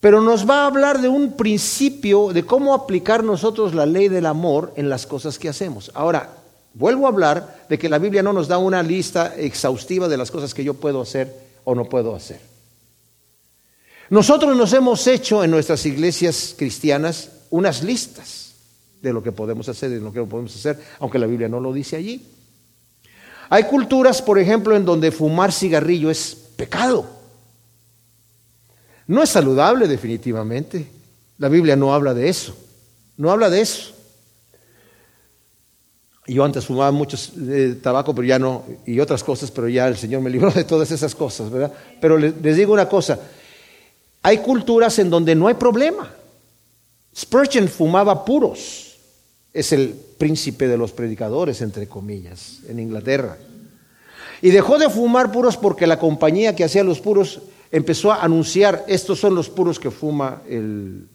[0.00, 4.26] pero nos va a hablar de un principio de cómo aplicar nosotros la ley del
[4.26, 5.90] amor en las cosas que hacemos.
[5.92, 6.36] Ahora,
[6.72, 10.30] vuelvo a hablar de que la Biblia no nos da una lista exhaustiva de las
[10.30, 12.40] cosas que yo puedo hacer o no puedo hacer.
[14.08, 18.54] Nosotros nos hemos hecho en nuestras iglesias cristianas unas listas
[19.02, 21.46] de lo que podemos hacer y de lo que no podemos hacer, aunque la Biblia
[21.46, 22.26] no lo dice allí.
[23.50, 27.06] Hay culturas, por ejemplo, en donde fumar cigarrillo es pecado.
[29.06, 30.88] No es saludable definitivamente.
[31.36, 32.56] La Biblia no habla de eso.
[33.18, 33.94] No habla de eso.
[36.28, 37.16] Yo antes fumaba mucho
[37.48, 40.64] eh, tabaco, pero ya no, y otras cosas, pero ya el Señor me libró de
[40.64, 41.72] todas esas cosas, ¿verdad?
[42.00, 43.18] Pero les, digo una cosa,
[44.22, 46.12] hay culturas en donde no hay problema.
[47.16, 48.98] Spurgeon fumaba puros,
[49.54, 53.38] es el príncipe de los predicadores, entre comillas, en Inglaterra.
[54.42, 57.40] Y dejó de fumar puros porque la compañía que hacía los puros
[57.72, 61.08] empezó a anunciar, estos son los puros que fuma el,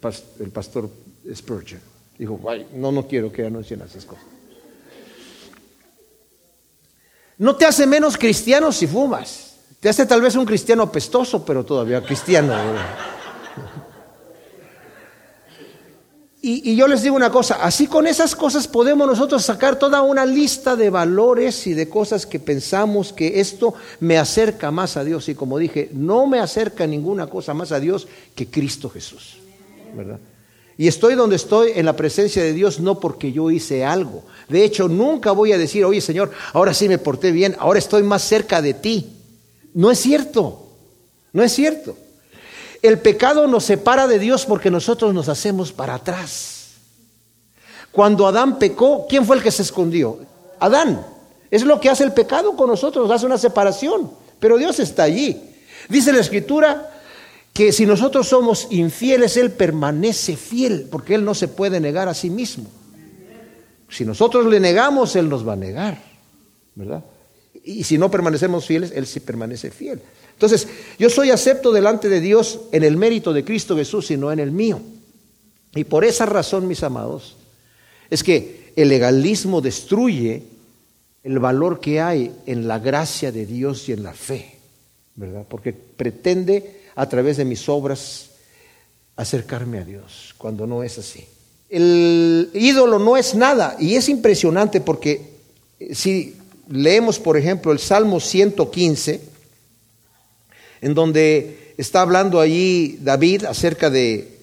[0.52, 0.89] pastor
[1.34, 1.82] Spurgeon.
[2.17, 2.39] Dijo,
[2.76, 4.33] no, no quiero que anuncien esas cosas.
[7.38, 9.56] No te hace menos cristiano si fumas.
[9.80, 12.54] Te hace tal vez un cristiano apestoso, pero todavía cristiano.
[16.46, 20.26] Y, yo les digo una cosa, así con esas cosas podemos nosotros sacar toda una
[20.26, 25.30] lista de valores y de cosas que pensamos que esto me acerca más a Dios.
[25.30, 29.38] Y como dije, no me acerca ninguna cosa más a Dios que Cristo Jesús.
[29.96, 30.19] ¿verdad?
[30.78, 34.24] Y estoy donde estoy en la presencia de Dios no porque yo hice algo.
[34.50, 38.04] De hecho, nunca voy a decir, oye Señor, ahora sí me porté bien, ahora estoy
[38.04, 39.12] más cerca de ti.
[39.74, 40.68] No es cierto,
[41.32, 41.96] no es cierto.
[42.82, 46.72] El pecado nos separa de Dios porque nosotros nos hacemos para atrás.
[47.92, 50.20] Cuando Adán pecó, ¿quién fue el que se escondió?
[50.60, 51.06] Adán.
[51.52, 54.12] Es lo que hace el pecado con nosotros, hace una separación.
[54.40, 55.40] Pero Dios está allí.
[55.88, 56.93] Dice la Escritura
[57.54, 62.16] que si nosotros somos infieles, Él permanece fiel, porque Él no se puede negar a
[62.16, 62.70] sí mismo.
[63.89, 66.02] Si nosotros le negamos, Él nos va a negar,
[66.74, 67.04] ¿verdad?
[67.63, 70.02] Y si no permanecemos fieles, Él sí permanece fiel.
[70.32, 74.32] Entonces, yo soy acepto delante de Dios en el mérito de Cristo Jesús y no
[74.32, 74.82] en el mío.
[75.76, 77.36] Y por esa razón, mis amados,
[78.10, 80.44] es que el legalismo destruye
[81.24, 84.58] el valor que hay en la gracia de Dios y en la fe,
[85.16, 85.46] ¿verdad?
[85.48, 88.30] Porque pretende a través de mis obras
[89.16, 91.26] acercarme a Dios, cuando no es así.
[91.70, 95.34] El ídolo no es nada y es impresionante porque
[95.94, 96.36] si
[96.70, 99.22] leemos, por ejemplo, el Salmo 115,
[100.82, 104.34] en donde está hablando allí David acerca de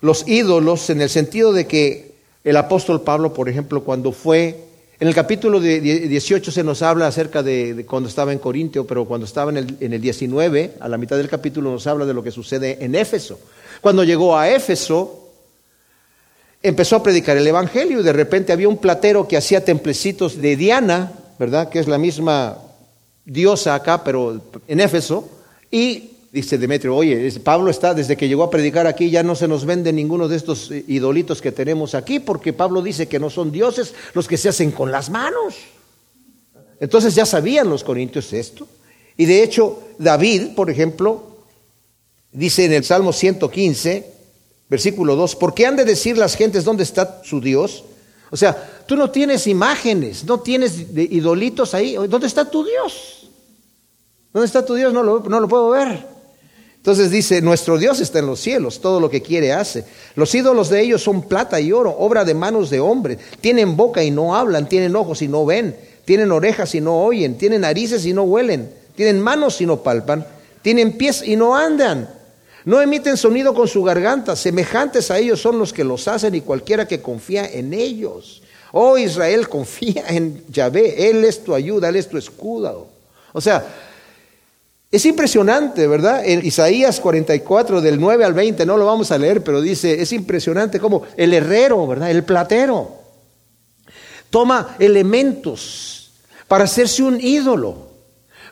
[0.00, 2.12] los ídolos, en el sentido de que
[2.44, 7.42] el apóstol Pablo, por ejemplo, cuando fue, en el capítulo 18 se nos habla acerca
[7.42, 10.96] de, cuando estaba en Corintio, pero cuando estaba en el, en el 19, a la
[10.96, 13.40] mitad del capítulo nos habla de lo que sucede en Éfeso.
[13.80, 15.22] Cuando llegó a Éfeso,
[16.62, 20.56] empezó a predicar el Evangelio y de repente había un platero que hacía templecitos de
[20.56, 21.68] Diana, ¿verdad?
[21.68, 22.58] Que es la misma
[23.24, 25.28] diosa acá, pero en Éfeso.
[25.70, 29.46] Y dice Demetrio, oye, Pablo está, desde que llegó a predicar aquí, ya no se
[29.46, 33.28] nos vende ninguno de estos eh, idolitos que tenemos aquí, porque Pablo dice que no
[33.28, 35.56] son dioses los que se hacen con las manos.
[36.80, 38.66] Entonces ya sabían los corintios esto.
[39.16, 41.36] Y de hecho, David, por ejemplo,
[42.32, 44.10] dice en el Salmo 115,
[44.70, 47.84] versículo 2, ¿por qué han de decir las gentes dónde está su Dios?
[48.30, 51.94] O sea, tú no tienes imágenes, no tienes idolitos ahí.
[52.08, 53.28] ¿Dónde está tu Dios?
[54.32, 54.94] ¿Dónde está tu Dios?
[54.94, 56.11] No lo, no lo puedo ver.
[56.82, 59.84] Entonces dice, nuestro Dios está en los cielos, todo lo que quiere hace.
[60.16, 63.18] Los ídolos de ellos son plata y oro, obra de manos de hombres.
[63.40, 67.38] Tienen boca y no hablan, tienen ojos y no ven, tienen orejas y no oyen,
[67.38, 70.26] tienen narices y no huelen, tienen manos y no palpan,
[70.60, 72.10] tienen pies y no andan.
[72.64, 76.40] No emiten sonido con su garganta, semejantes a ellos son los que los hacen y
[76.40, 78.42] cualquiera que confía en ellos.
[78.72, 82.88] Oh Israel, confía en Yahvé, Él es tu ayuda, Él es tu escudo.
[83.32, 83.64] O sea,
[84.92, 86.22] es impresionante, ¿verdad?
[86.22, 90.12] En Isaías 44, del 9 al 20, no lo vamos a leer, pero dice, es
[90.12, 92.10] impresionante como el herrero, ¿verdad?
[92.10, 93.00] El platero
[94.28, 96.12] toma elementos
[96.46, 97.90] para hacerse un ídolo.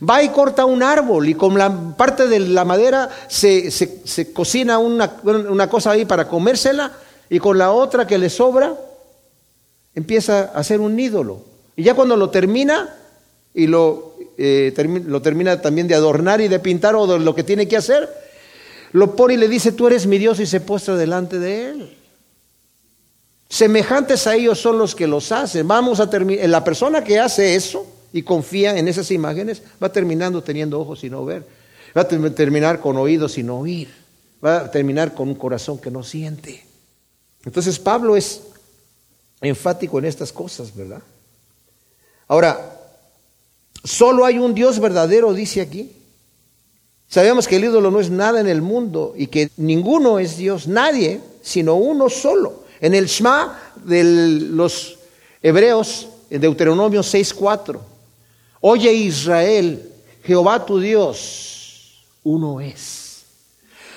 [0.03, 4.79] Va y corta un árbol y con la parte de la madera se, se cocina
[4.79, 6.91] una, una cosa ahí para comérsela
[7.29, 8.75] y con la otra que le sobra
[9.95, 11.43] empieza a hacer un ídolo.
[11.77, 12.97] Y ya cuando lo termina
[13.53, 14.10] y lo
[14.43, 17.77] eh, lo termina también de adornar y de pintar o de lo que tiene que
[17.77, 18.09] hacer,
[18.93, 21.99] lo pone y le dice, tú eres mi Dios y se postra delante de él.
[23.51, 25.69] Semejantes a ellos son los que los hacen.
[25.69, 30.43] Vamos a terminar, la persona que hace eso y confía en esas imágenes va terminando
[30.43, 31.47] teniendo ojos y no ver.
[31.95, 33.93] Va a terminar con oídos y no oír.
[34.43, 36.65] va a terminar con un corazón que no siente.
[37.45, 38.41] Entonces Pablo es
[39.43, 41.03] enfático en estas cosas, ¿verdad?
[42.27, 42.80] Ahora,
[43.85, 45.93] solo hay un Dios verdadero, dice aquí.
[47.09, 50.69] Sabemos que el ídolo no es nada en el mundo y que ninguno es Dios,
[50.69, 52.65] nadie, sino uno solo.
[52.81, 54.97] En el Shema de los
[55.43, 57.81] hebreos, en Deuteronomio 6:4,
[58.61, 59.91] oye Israel,
[60.23, 63.25] Jehová tu Dios, uno es.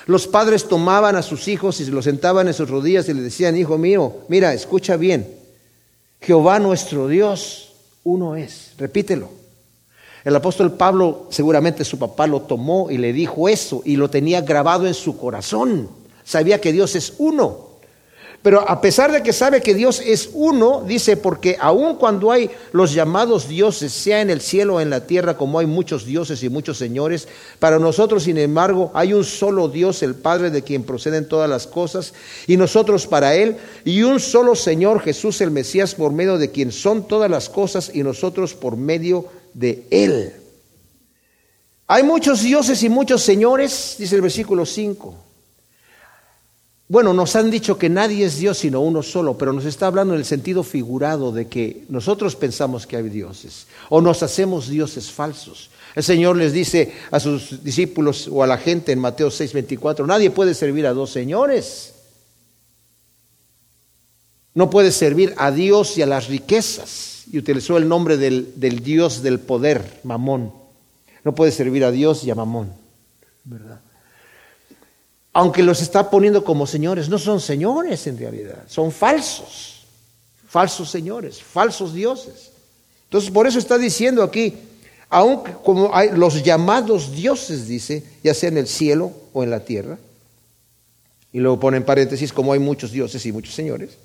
[0.05, 3.21] Los padres tomaban a sus hijos y se los sentaban en sus rodillas y le
[3.21, 5.27] decían, hijo mío, mira, escucha bien,
[6.19, 8.71] Jehová nuestro Dios, uno es.
[8.77, 9.42] Repítelo.
[10.23, 14.41] El apóstol Pablo seguramente su papá lo tomó y le dijo eso y lo tenía
[14.41, 15.89] grabado en su corazón.
[16.23, 17.73] Sabía que Dios es uno.
[18.43, 22.49] Pero a pesar de que sabe que Dios es uno, dice, porque aun cuando hay
[22.73, 26.43] los llamados dioses, sea en el cielo o en la tierra, como hay muchos dioses
[26.43, 30.83] y muchos señores, para nosotros, sin embargo, hay un solo Dios, el Padre de quien
[30.83, 32.13] proceden todas las cosas,
[32.45, 33.55] y nosotros para Él,
[33.85, 37.91] y un solo Señor, Jesús el Mesías, por medio de quien son todas las cosas,
[37.93, 39.42] y nosotros por medio de
[39.91, 40.33] Él.
[41.87, 45.15] Hay muchos dioses y muchos señores, dice el versículo 5.
[46.87, 50.13] Bueno, nos han dicho que nadie es Dios sino uno solo, pero nos está hablando
[50.13, 55.09] en el sentido figurado de que nosotros pensamos que hay dioses o nos hacemos dioses
[55.11, 55.69] falsos.
[55.95, 60.31] El Señor les dice a sus discípulos o a la gente en Mateo 6:24, nadie
[60.31, 61.93] puede servir a dos señores.
[64.53, 67.12] No puede servir a Dios y a las riquezas.
[67.33, 70.53] Y utilizó el nombre del, del Dios del poder, Mamón.
[71.25, 72.71] No puede servir a Dios y a Mamón.
[73.43, 73.81] ¿Verdad?
[75.33, 79.83] aunque los está poniendo como señores, no son señores en realidad, son falsos,
[80.47, 82.51] falsos señores, falsos dioses.
[83.05, 84.53] Entonces, por eso está diciendo aquí,
[85.09, 89.61] aunque como hay los llamados dioses, dice, ya sea en el cielo o en la
[89.61, 89.97] tierra,
[91.31, 93.97] y luego pone en paréntesis, como hay muchos dioses y muchos señores,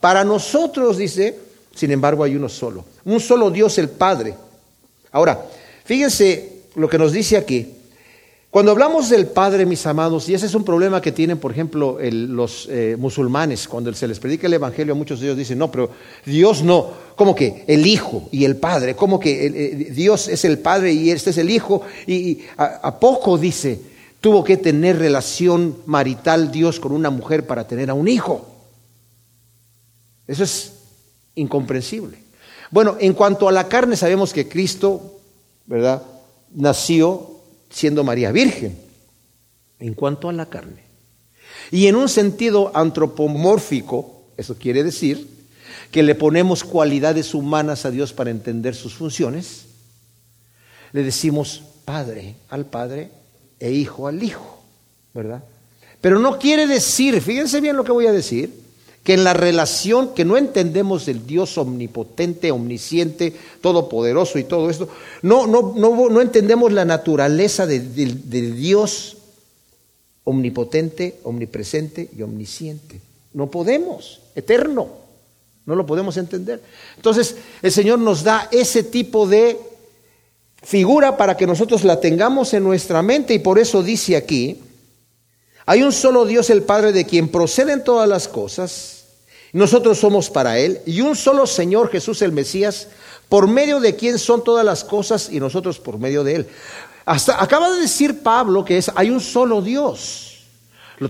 [0.00, 1.38] para nosotros, dice,
[1.74, 4.34] sin embargo, hay uno solo, un solo Dios, el Padre.
[5.12, 5.46] Ahora,
[5.84, 7.74] fíjense lo que nos dice aquí,
[8.54, 11.98] cuando hablamos del Padre, mis amados, y ese es un problema que tienen, por ejemplo,
[12.00, 15.90] los eh, musulmanes, cuando se les predica el Evangelio, muchos de ellos dicen, no, pero
[16.24, 20.60] Dios no, como que el Hijo y el Padre, como que eh, Dios es el
[20.60, 23.80] Padre y este es el Hijo, y, a, poco dice,
[24.20, 28.48] tuvo que tener relación marital Dios con una mujer para tener a un hijo.
[30.28, 30.73] Eso es
[31.34, 32.18] incomprensible.
[32.70, 35.20] Bueno, en cuanto a la carne, sabemos que Cristo,
[35.66, 36.02] ¿verdad?
[36.54, 37.30] Nació
[37.70, 38.78] siendo María virgen,
[39.78, 40.82] en cuanto a la carne.
[41.70, 45.28] Y en un sentido antropomórfico, eso quiere decir
[45.90, 49.66] que le ponemos cualidades humanas a Dios para entender sus funciones,
[50.92, 53.10] le decimos Padre al Padre
[53.60, 54.62] e Hijo al Hijo,
[55.12, 55.42] ¿verdad?
[56.00, 58.63] Pero no quiere decir, fíjense bien lo que voy a decir,
[59.04, 64.88] que en la relación que no entendemos del Dios omnipotente, omnisciente, todopoderoso y todo esto,
[65.20, 69.18] no, no, no, no entendemos la naturaleza del Dios
[70.24, 73.00] omnipotente, omnipresente y omnisciente.
[73.34, 74.88] No podemos, eterno,
[75.66, 76.62] no lo podemos entender.
[76.96, 79.58] Entonces el Señor nos da ese tipo de
[80.62, 84.58] figura para que nosotros la tengamos en nuestra mente y por eso dice aquí,
[85.66, 88.94] hay un solo Dios el Padre de quien proceden todas las cosas
[89.54, 92.88] nosotros somos para Él, y un solo Señor Jesús el Mesías,
[93.28, 96.48] por medio de quien son todas las cosas y nosotros por medio de Él.
[97.04, 100.42] Hasta acaba de decir Pablo que es, hay un solo Dios.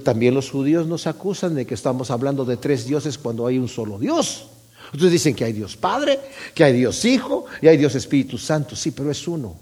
[0.03, 3.69] también los judíos nos acusan de que estamos hablando de tres dioses cuando hay un
[3.69, 4.45] solo Dios.
[4.93, 6.21] Ustedes dicen que hay Dios Padre,
[6.55, 8.77] que hay Dios Hijo y hay Dios Espíritu Santo.
[8.77, 9.57] Sí, pero es uno.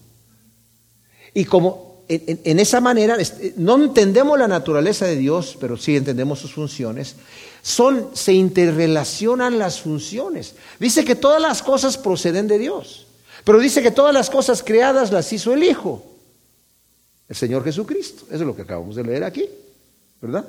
[1.34, 3.16] Y como en, esa manera
[3.56, 7.16] no entendemos la naturaleza de Dios, pero sí entendemos sus funciones
[7.62, 10.56] son, se interrelacionan las funciones.
[10.80, 13.06] Dice que todas las cosas proceden de Dios,
[13.44, 16.04] pero dice que todas las cosas creadas las hizo el Hijo,
[17.28, 18.24] el Señor Jesucristo.
[18.26, 19.48] Eso es lo que acabamos de leer aquí,
[20.20, 20.46] ¿verdad?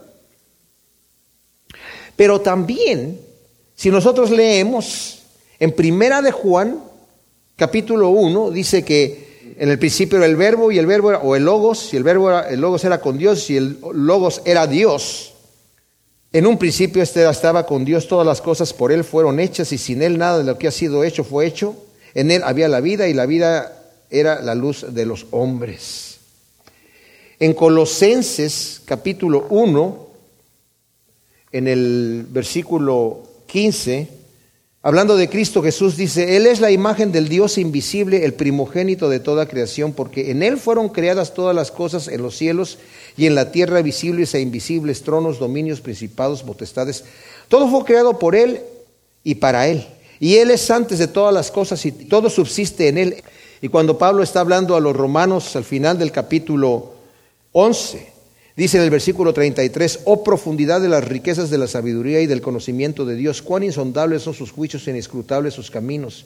[2.16, 3.20] Pero también,
[3.76, 5.20] si nosotros leemos
[5.60, 6.84] en Primera de Juan,
[7.56, 11.36] capítulo 1, dice que en el principio era el verbo y el verbo era, o
[11.36, 14.68] el logos, y el verbo era, el logos era con Dios y el logos era
[14.68, 15.34] Dios.
[16.32, 19.78] En un principio este estaba con Dios, todas las cosas por Él fueron hechas y
[19.78, 21.76] sin Él nada de lo que ha sido hecho fue hecho.
[22.16, 26.18] En Él había la vida y la vida era la luz de los hombres.
[27.40, 30.08] En Colosenses capítulo 1,
[31.52, 34.08] en el versículo 15,
[34.84, 39.20] hablando de Cristo Jesús, dice, Él es la imagen del Dios invisible, el primogénito de
[39.20, 42.78] toda creación, porque en Él fueron creadas todas las cosas en los cielos
[43.18, 47.06] y en la tierra visibles e invisibles, tronos, dominios, principados, potestades.
[47.48, 48.62] Todo fue creado por Él
[49.24, 49.88] y para Él.
[50.20, 53.24] Y Él es antes de todas las cosas y todo subsiste en Él.
[53.62, 56.94] Y cuando Pablo está hablando a los romanos al final del capítulo
[57.54, 58.13] 11,
[58.56, 62.42] dice en el versículo 33, oh profundidad de las riquezas de la sabiduría y del
[62.42, 66.26] conocimiento de Dios, cuán insondables son sus juicios e inescrutables sus caminos.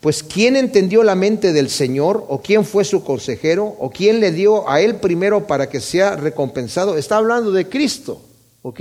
[0.00, 2.24] Pues ¿quién entendió la mente del Señor?
[2.28, 3.66] ¿O quién fue su consejero?
[3.78, 6.96] ¿O quién le dio a él primero para que sea recompensado?
[6.96, 8.22] Está hablando de Cristo,
[8.62, 8.80] ¿ok?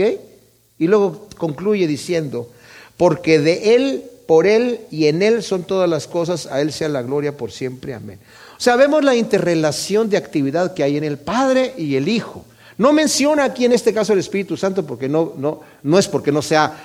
[0.77, 2.49] Y luego concluye diciendo,
[2.95, 6.87] porque de él, por él y en él son todas las cosas, a él sea
[6.87, 8.19] la gloria por siempre, amén.
[8.57, 12.45] O sea, vemos la interrelación de actividad que hay en el Padre y el Hijo.
[12.79, 16.31] No menciona aquí en este caso el Espíritu Santo porque no, no, no es porque
[16.31, 16.81] no sea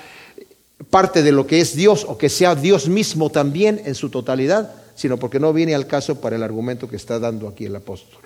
[0.89, 4.75] parte de lo que es Dios o que sea Dios mismo también en su totalidad,
[4.95, 8.19] sino porque no viene al caso para el argumento que está dando aquí el apóstol.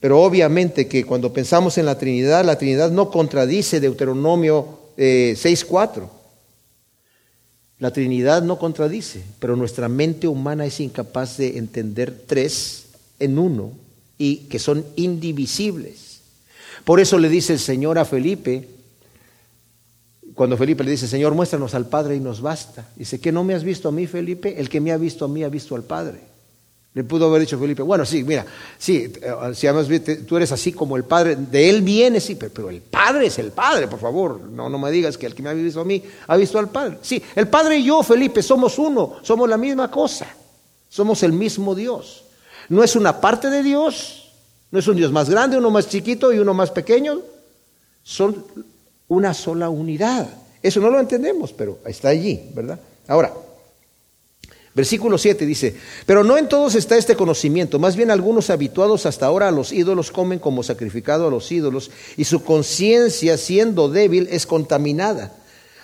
[0.00, 6.02] Pero obviamente que cuando pensamos en la Trinidad, la Trinidad no contradice Deuteronomio 6.4.
[6.02, 6.08] Eh,
[7.78, 12.86] la Trinidad no contradice, pero nuestra mente humana es incapaz de entender tres
[13.20, 13.70] en uno
[14.18, 16.05] y que son indivisibles.
[16.86, 18.68] Por eso le dice el Señor a Felipe,
[20.36, 22.86] cuando Felipe le dice, Señor, muéstranos al Padre y nos basta.
[22.94, 24.60] Dice, ¿que no me has visto a mí, Felipe?
[24.60, 26.20] El que me ha visto a mí ha visto al Padre.
[26.94, 28.46] Le pudo haber dicho Felipe, bueno, sí, mira,
[28.78, 29.88] sí, eh, si además
[30.28, 33.50] tú eres así como el Padre, de Él viene, sí, pero, el Padre es el
[33.50, 36.00] Padre, por favor, no, no me digas que el que me ha visto a mí
[36.28, 36.98] ha visto al Padre.
[37.02, 40.28] Sí, el Padre y yo, Felipe, somos uno, somos la misma cosa,
[40.88, 42.22] somos el mismo Dios.
[42.68, 44.25] No es una parte de Dios,
[44.70, 47.20] no es un Dios más grande, uno más chiquito y uno más pequeño,
[48.02, 48.44] son
[49.08, 50.28] una sola unidad.
[50.62, 52.78] Eso no lo entendemos, pero está allí, ¿verdad?
[53.06, 53.32] Ahora,
[54.74, 59.26] versículo 7 dice, pero no en todos está este conocimiento, más bien algunos habituados hasta
[59.26, 64.28] ahora a los ídolos comen como sacrificado a los ídolos y su conciencia siendo débil
[64.30, 65.32] es contaminada.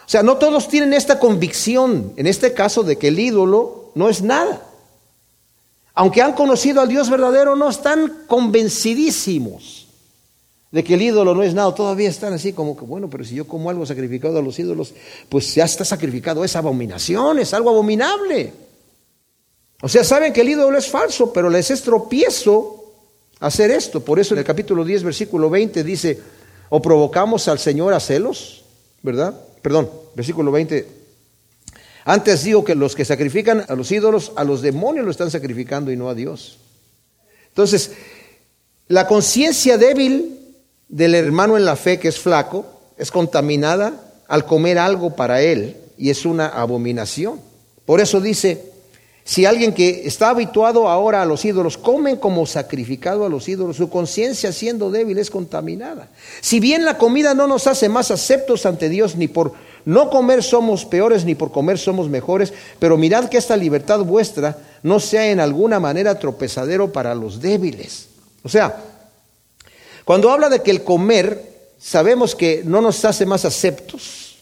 [0.05, 4.11] O sea, no todos tienen esta convicción, en este caso, de que el ídolo no
[4.11, 4.63] es nada.
[5.95, 9.87] Aunque han conocido al Dios verdadero, no están convencidísimos
[10.71, 13.35] de que el ídolo no es nada, todavía están así como que, bueno, pero si
[13.35, 14.95] yo como algo sacrificado a los ídolos,
[15.29, 18.55] pues ya está sacrificado, es abominación, es algo abominable.
[19.83, 22.85] O sea, saben que el ídolo es falso, pero les es tropiezo
[23.41, 24.01] hacer esto.
[24.01, 26.21] Por eso en el capítulo 10, versículo 20 dice,
[26.71, 28.65] o provocamos al Señor a celos,
[29.03, 29.39] ¿verdad?
[29.61, 31.02] Perdón, versículo 20.
[32.05, 35.93] Antes digo que los que sacrifican a los ídolos, a los demonios lo están sacrificando
[35.93, 36.59] y no a Dios.
[37.49, 37.93] Entonces,
[38.89, 40.39] la conciencia débil
[40.89, 42.67] del hermano en la fe que es flaco
[42.99, 43.95] es contaminada
[44.29, 47.41] al comer algo para él y es una abominación.
[47.85, 48.73] Por eso dice,
[49.25, 53.77] si alguien que está habituado ahora a los ídolos come como sacrificado a los ídolos,
[53.77, 56.09] su conciencia siendo débil es contaminada.
[56.41, 59.53] Si bien la comida no nos hace más aceptos ante Dios, ni por
[59.85, 64.59] no comer somos peores, ni por comer somos mejores, pero mirad que esta libertad vuestra
[64.83, 68.09] no sea en alguna manera tropezadero para los débiles.
[68.43, 68.77] O sea,
[70.05, 74.37] cuando habla de que el comer, sabemos que no nos hace más aceptos.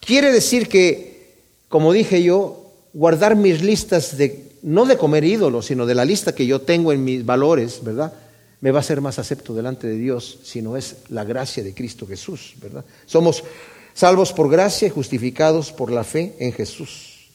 [0.00, 1.34] Quiere decir que,
[1.68, 6.34] como dije yo, guardar mis listas de, no de comer ídolos, sino de la lista
[6.34, 8.12] que yo tengo en mis valores, ¿verdad?
[8.60, 11.74] Me va a ser más acepto delante de Dios si no es la gracia de
[11.74, 12.84] Cristo Jesús, ¿verdad?
[13.04, 13.44] Somos
[13.96, 17.30] salvos por gracia y justificados por la fe en Jesús,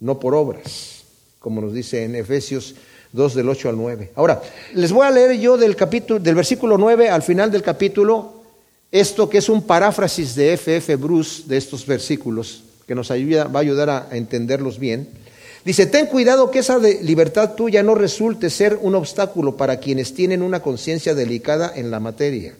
[0.00, 1.04] no por obras,
[1.38, 2.74] como nos dice en Efesios
[3.12, 4.12] 2 del 8 al 9.
[4.16, 4.42] Ahora,
[4.74, 8.42] les voy a leer yo del capítulo del versículo 9 al final del capítulo
[8.90, 10.96] esto que es un paráfrasis de F.F.
[10.96, 15.06] Bruce de estos versículos que nos ayuda, va a ayudar a entenderlos bien.
[15.62, 20.40] Dice, ten cuidado que esa libertad tuya no resulte ser un obstáculo para quienes tienen
[20.40, 22.54] una conciencia delicada en la materia.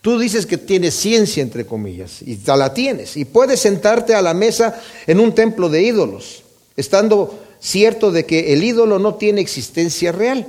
[0.00, 4.32] Tú dices que tienes ciencia, entre comillas, y la tienes, y puedes sentarte a la
[4.32, 6.42] mesa en un templo de ídolos,
[6.76, 10.46] estando cierto de que el ídolo no tiene existencia real.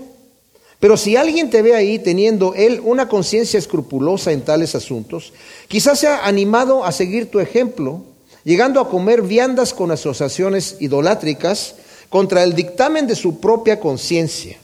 [0.80, 5.34] Pero si alguien te ve ahí teniendo él una conciencia escrupulosa en tales asuntos,
[5.68, 8.04] quizás sea animado a seguir tu ejemplo,
[8.46, 11.76] llegando a comer viandas con asociaciones idolátricas
[12.10, 14.58] contra el dictamen de su propia conciencia.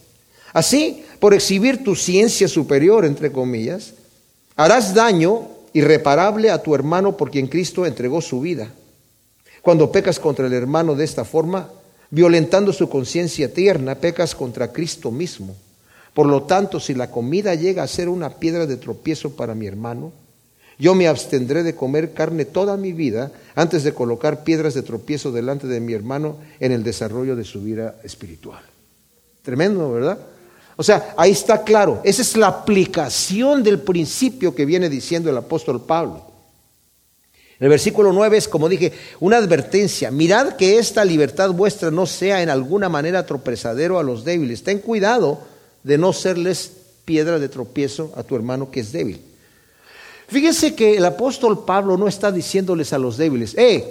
[0.53, 3.93] Así, por exhibir tu ciencia superior, entre comillas,
[4.57, 8.67] harás daño irreparable a tu hermano por quien Cristo entregó su vida.
[9.61, 11.69] Cuando pecas contra el hermano de esta forma,
[12.09, 15.55] violentando su conciencia tierna, pecas contra Cristo mismo.
[16.13, 19.67] Por lo tanto, si la comida llega a ser una piedra de tropiezo para mi
[19.67, 20.11] hermano,
[20.79, 25.31] yo me abstendré de comer carne toda mi vida antes de colocar piedras de tropiezo
[25.31, 28.63] delante de mi hermano en el desarrollo de su vida espiritual.
[29.41, 30.19] Tremendo, ¿verdad?
[30.77, 31.99] O sea, ahí está claro.
[32.03, 36.23] Esa es la aplicación del principio que viene diciendo el apóstol Pablo.
[37.59, 40.11] El versículo 9 es, como dije, una advertencia.
[40.11, 44.63] Mirad que esta libertad vuestra no sea en alguna manera tropezadero a los débiles.
[44.63, 45.41] Ten cuidado
[45.83, 46.71] de no serles
[47.05, 49.21] piedra de tropiezo a tu hermano que es débil.
[50.27, 53.89] Fíjense que el apóstol Pablo no está diciéndoles a los débiles, ¡eh!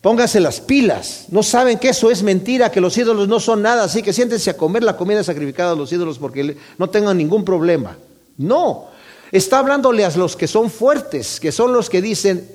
[0.00, 1.26] Pónganse las pilas.
[1.30, 4.50] No saben que eso es mentira, que los ídolos no son nada, así que siéntense
[4.50, 7.96] a comer la comida sacrificada a los ídolos porque no tengan ningún problema.
[8.36, 8.86] No,
[9.32, 12.48] está hablándole a los que son fuertes, que son los que dicen,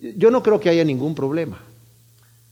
[0.00, 1.60] yo no creo que haya ningún problema.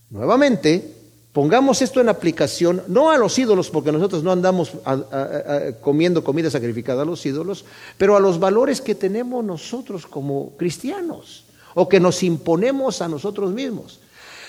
[0.09, 0.93] Nuevamente,
[1.31, 4.73] pongamos esto en aplicación, no a los ídolos, porque nosotros no andamos
[5.79, 7.63] comiendo comida sacrificada a los ídolos,
[7.97, 13.53] pero a los valores que tenemos nosotros como cristianos o que nos imponemos a nosotros
[13.53, 13.99] mismos.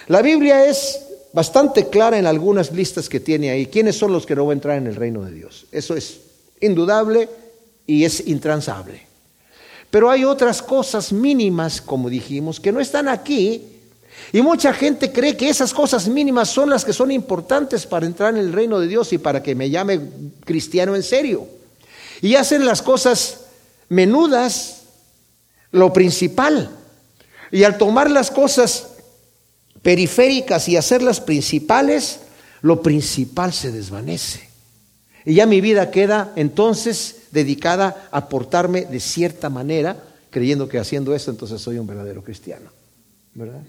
[0.08, 1.00] La Biblia es
[1.32, 3.66] bastante clara en algunas listas que tiene ahí.
[3.66, 5.66] ¿Quiénes son los que no van a entrar en el reino de Dios?
[5.72, 6.20] Eso es
[6.60, 7.28] indudable
[7.86, 9.06] y es intransable.
[9.90, 13.64] Pero hay otras cosas mínimas, como dijimos, que no están aquí.
[14.32, 18.34] Y mucha gente cree que esas cosas mínimas son las que son importantes para entrar
[18.34, 20.00] en el reino de Dios y para que me llame
[20.44, 21.46] cristiano en serio.
[22.22, 23.40] Y hacen las cosas
[23.88, 24.82] menudas
[25.70, 26.70] lo principal.
[27.50, 28.95] Y al tomar las cosas
[29.86, 32.18] periféricas y hacerlas principales,
[32.60, 34.40] lo principal se desvanece.
[35.24, 41.14] Y ya mi vida queda entonces dedicada a portarme de cierta manera, creyendo que haciendo
[41.14, 42.68] esto entonces soy un verdadero cristiano.
[43.32, 43.60] ¿Verdad?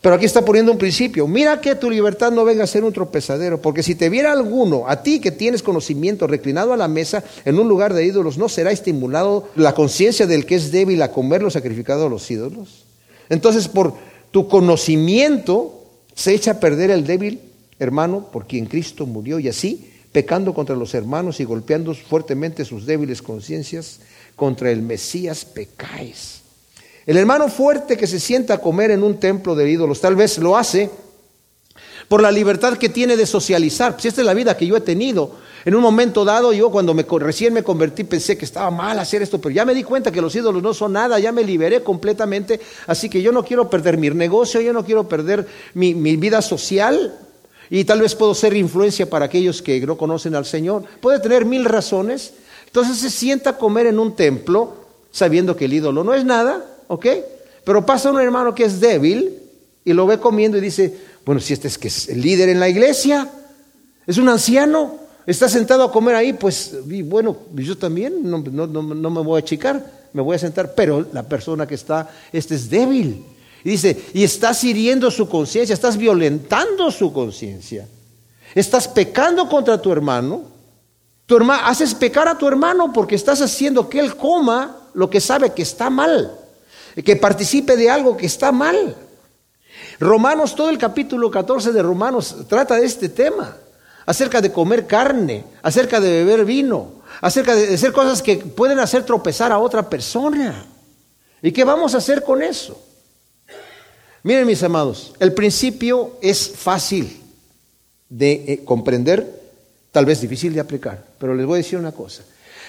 [0.00, 1.26] Pero aquí está poniendo un principio.
[1.26, 4.84] Mira que tu libertad no venga a ser un tropezadero, porque si te viera alguno,
[4.86, 8.48] a ti que tienes conocimiento, reclinado a la mesa en un lugar de ídolos, ¿no
[8.48, 12.84] será estimulado la conciencia del que es débil a comerlo sacrificado a los ídolos?
[13.28, 13.94] Entonces, por
[14.30, 17.40] tu conocimiento se echa a perder el débil
[17.78, 22.86] hermano por quien Cristo murió y así pecando contra los hermanos y golpeando fuertemente sus
[22.86, 24.00] débiles conciencias,
[24.34, 26.40] contra el Mesías pecáis.
[27.04, 30.38] El hermano fuerte que se sienta a comer en un templo de ídolos, tal vez
[30.38, 30.88] lo hace
[32.08, 33.96] por la libertad que tiene de socializar.
[34.00, 35.36] Si esta es la vida que yo he tenido.
[35.66, 39.20] En un momento dado, yo cuando me, recién me convertí pensé que estaba mal hacer
[39.20, 41.82] esto, pero ya me di cuenta que los ídolos no son nada, ya me liberé
[41.82, 45.44] completamente, así que yo no quiero perder mi negocio, yo no quiero perder
[45.74, 47.18] mi, mi vida social,
[47.68, 50.84] y tal vez puedo ser influencia para aquellos que no conocen al Señor.
[51.00, 52.34] Puede tener mil razones.
[52.66, 54.76] Entonces se sienta a comer en un templo
[55.10, 57.06] sabiendo que el ídolo no es nada, ¿ok?
[57.64, 59.36] Pero pasa un hermano que es débil
[59.84, 62.60] y lo ve comiendo y dice, bueno, si este es que es el líder en
[62.60, 63.28] la iglesia,
[64.06, 69.20] es un anciano, está sentado a comer ahí, pues bueno, yo también no, no me
[69.22, 73.24] voy a achicar, me voy a sentar, pero la persona que está, este es débil.
[73.64, 77.88] Y dice, y estás hiriendo su conciencia, estás violentando su conciencia.
[78.54, 80.44] Estás pecando contra tu hermano.
[81.26, 85.20] Tu hermano, haces pecar a tu hermano porque estás haciendo que él coma lo que
[85.20, 86.32] sabe que está mal,
[87.04, 88.94] que participe de algo que está mal.
[89.98, 93.56] Romanos, todo el capítulo 14 de Romanos trata de este tema,
[94.06, 99.04] acerca de comer carne, acerca de beber vino, acerca de hacer cosas que pueden hacer
[99.04, 100.64] tropezar a otra persona.
[101.42, 102.80] ¿Y qué vamos a hacer con eso?
[104.22, 107.20] Miren mis amados, el principio es fácil
[108.08, 109.42] de eh, comprender,
[109.92, 112.22] tal vez difícil de aplicar, pero les voy a decir una cosa.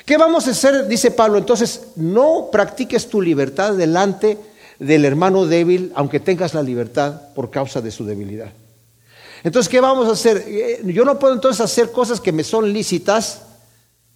[0.05, 0.88] ¿Qué vamos a hacer?
[0.88, 4.38] Dice Pablo, entonces no practiques tu libertad delante
[4.79, 8.51] del hermano débil, aunque tengas la libertad por causa de su debilidad.
[9.47, 10.43] Entonces, ¿qué vamos a hacer?
[10.45, 13.43] Eh, yo no puedo entonces hacer cosas que me son lícitas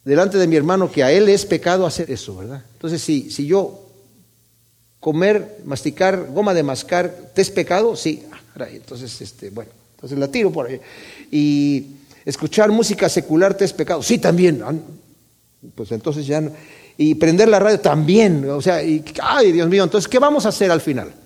[0.03, 2.61] delante de mi hermano, que a él es pecado hacer eso, ¿verdad?
[2.73, 3.79] Entonces, si, si yo
[4.99, 7.95] comer, masticar, goma de mascar, ¿te es pecado?
[7.95, 8.23] Sí.
[8.59, 10.81] Ah, entonces, este, bueno, entonces la tiro por ahí.
[11.31, 11.85] Y
[12.25, 14.03] escuchar música secular, ¿te es pecado?
[14.03, 14.61] Sí, también.
[14.61, 14.73] Ah,
[15.73, 16.51] pues entonces ya no.
[16.97, 18.49] Y prender la radio también.
[18.49, 21.20] O sea, y, ay, Dios mío, entonces, ¿qué vamos a hacer al final?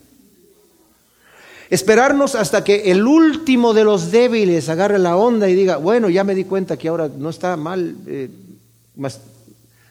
[1.70, 6.24] Esperarnos hasta que el último de los débiles agarre la onda y diga, bueno, ya
[6.24, 8.30] me di cuenta que ahora no está mal eh,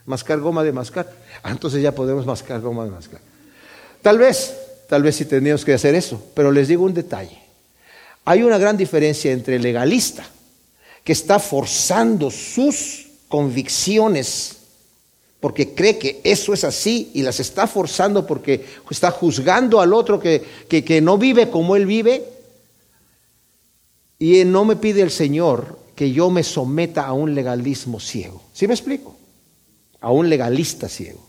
[0.07, 1.11] mascar goma de mascar.
[1.43, 3.21] Ah, entonces ya podemos mascar goma de mascar.
[4.03, 4.55] Tal vez,
[4.89, 7.39] tal vez sí tendríamos que hacer eso, pero les digo un detalle.
[8.25, 10.25] Hay una gran diferencia entre el legalista,
[11.03, 14.64] que está forzando sus convicciones
[15.45, 20.19] porque cree que eso es así y las está forzando porque está juzgando al otro
[20.19, 22.25] que, que, no vive como él vive.
[24.19, 28.41] Y no me pide el Señor que yo me someta a un legalismo ciego.
[28.55, 29.19] ¿Sí me explico?
[30.01, 31.21] A un legalista ciego.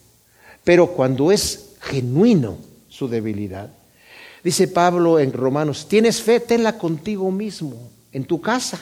[0.63, 2.55] Pero cuando es genuino
[2.87, 3.69] su debilidad.
[4.45, 8.79] Dice Pablo en Romanos, tienes fe, tenla contigo mismo, en tu casa,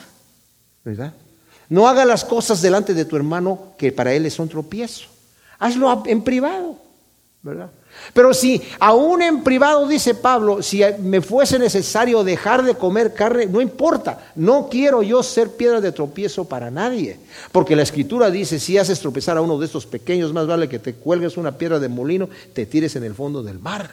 [0.84, 1.12] ¿verdad?
[1.68, 5.12] No haga las cosas delante de tu hermano que para él es un tropiezo.
[5.64, 6.76] Hazlo en privado,
[7.42, 7.70] ¿verdad?
[8.12, 13.46] Pero si aún en privado, dice Pablo, si me fuese necesario dejar de comer carne,
[13.46, 17.18] no importa, no quiero yo ser piedra de tropiezo para nadie.
[17.50, 20.78] Porque la escritura dice, si haces tropezar a uno de estos pequeños, más vale que
[20.78, 23.90] te cuelgues una piedra de molino, te tires en el fondo del mar.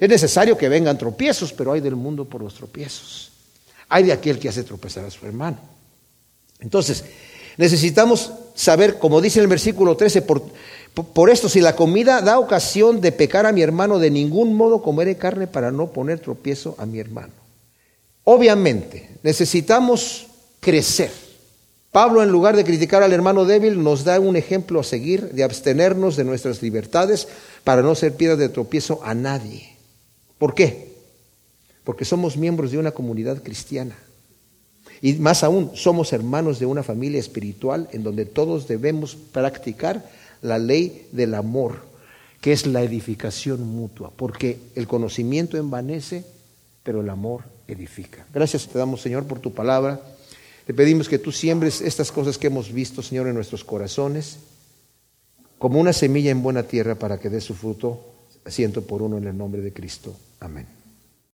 [0.00, 3.30] Es necesario que vengan tropiezos, pero hay del mundo por los tropiezos.
[3.88, 5.60] Hay de aquel que hace tropezar a su hermano.
[6.58, 7.04] Entonces,
[7.56, 10.42] necesitamos saber, como dice el versículo 13, por,
[10.94, 14.82] por esto, si la comida da ocasión de pecar a mi hermano, de ningún modo
[14.82, 17.32] comeré carne para no poner tropiezo a mi hermano.
[18.24, 20.26] Obviamente, necesitamos
[20.60, 21.10] crecer.
[21.92, 25.42] Pablo, en lugar de criticar al hermano débil, nos da un ejemplo a seguir de
[25.42, 27.26] abstenernos de nuestras libertades
[27.64, 29.76] para no ser piedra de tropiezo a nadie.
[30.38, 30.92] ¿Por qué?
[31.82, 33.96] Porque somos miembros de una comunidad cristiana.
[35.02, 40.08] Y más aún, somos hermanos de una familia espiritual en donde todos debemos practicar
[40.42, 41.78] la ley del amor,
[42.40, 46.24] que es la edificación mutua, porque el conocimiento envanece,
[46.82, 48.26] pero el amor edifica.
[48.32, 50.00] Gracias te damos, Señor, por tu palabra.
[50.66, 54.38] Te pedimos que tú siembres estas cosas que hemos visto, Señor, en nuestros corazones,
[55.58, 58.00] como una semilla en buena tierra para que dé su fruto,
[58.46, 60.16] ciento por uno en el nombre de Cristo.
[60.40, 60.79] Amén.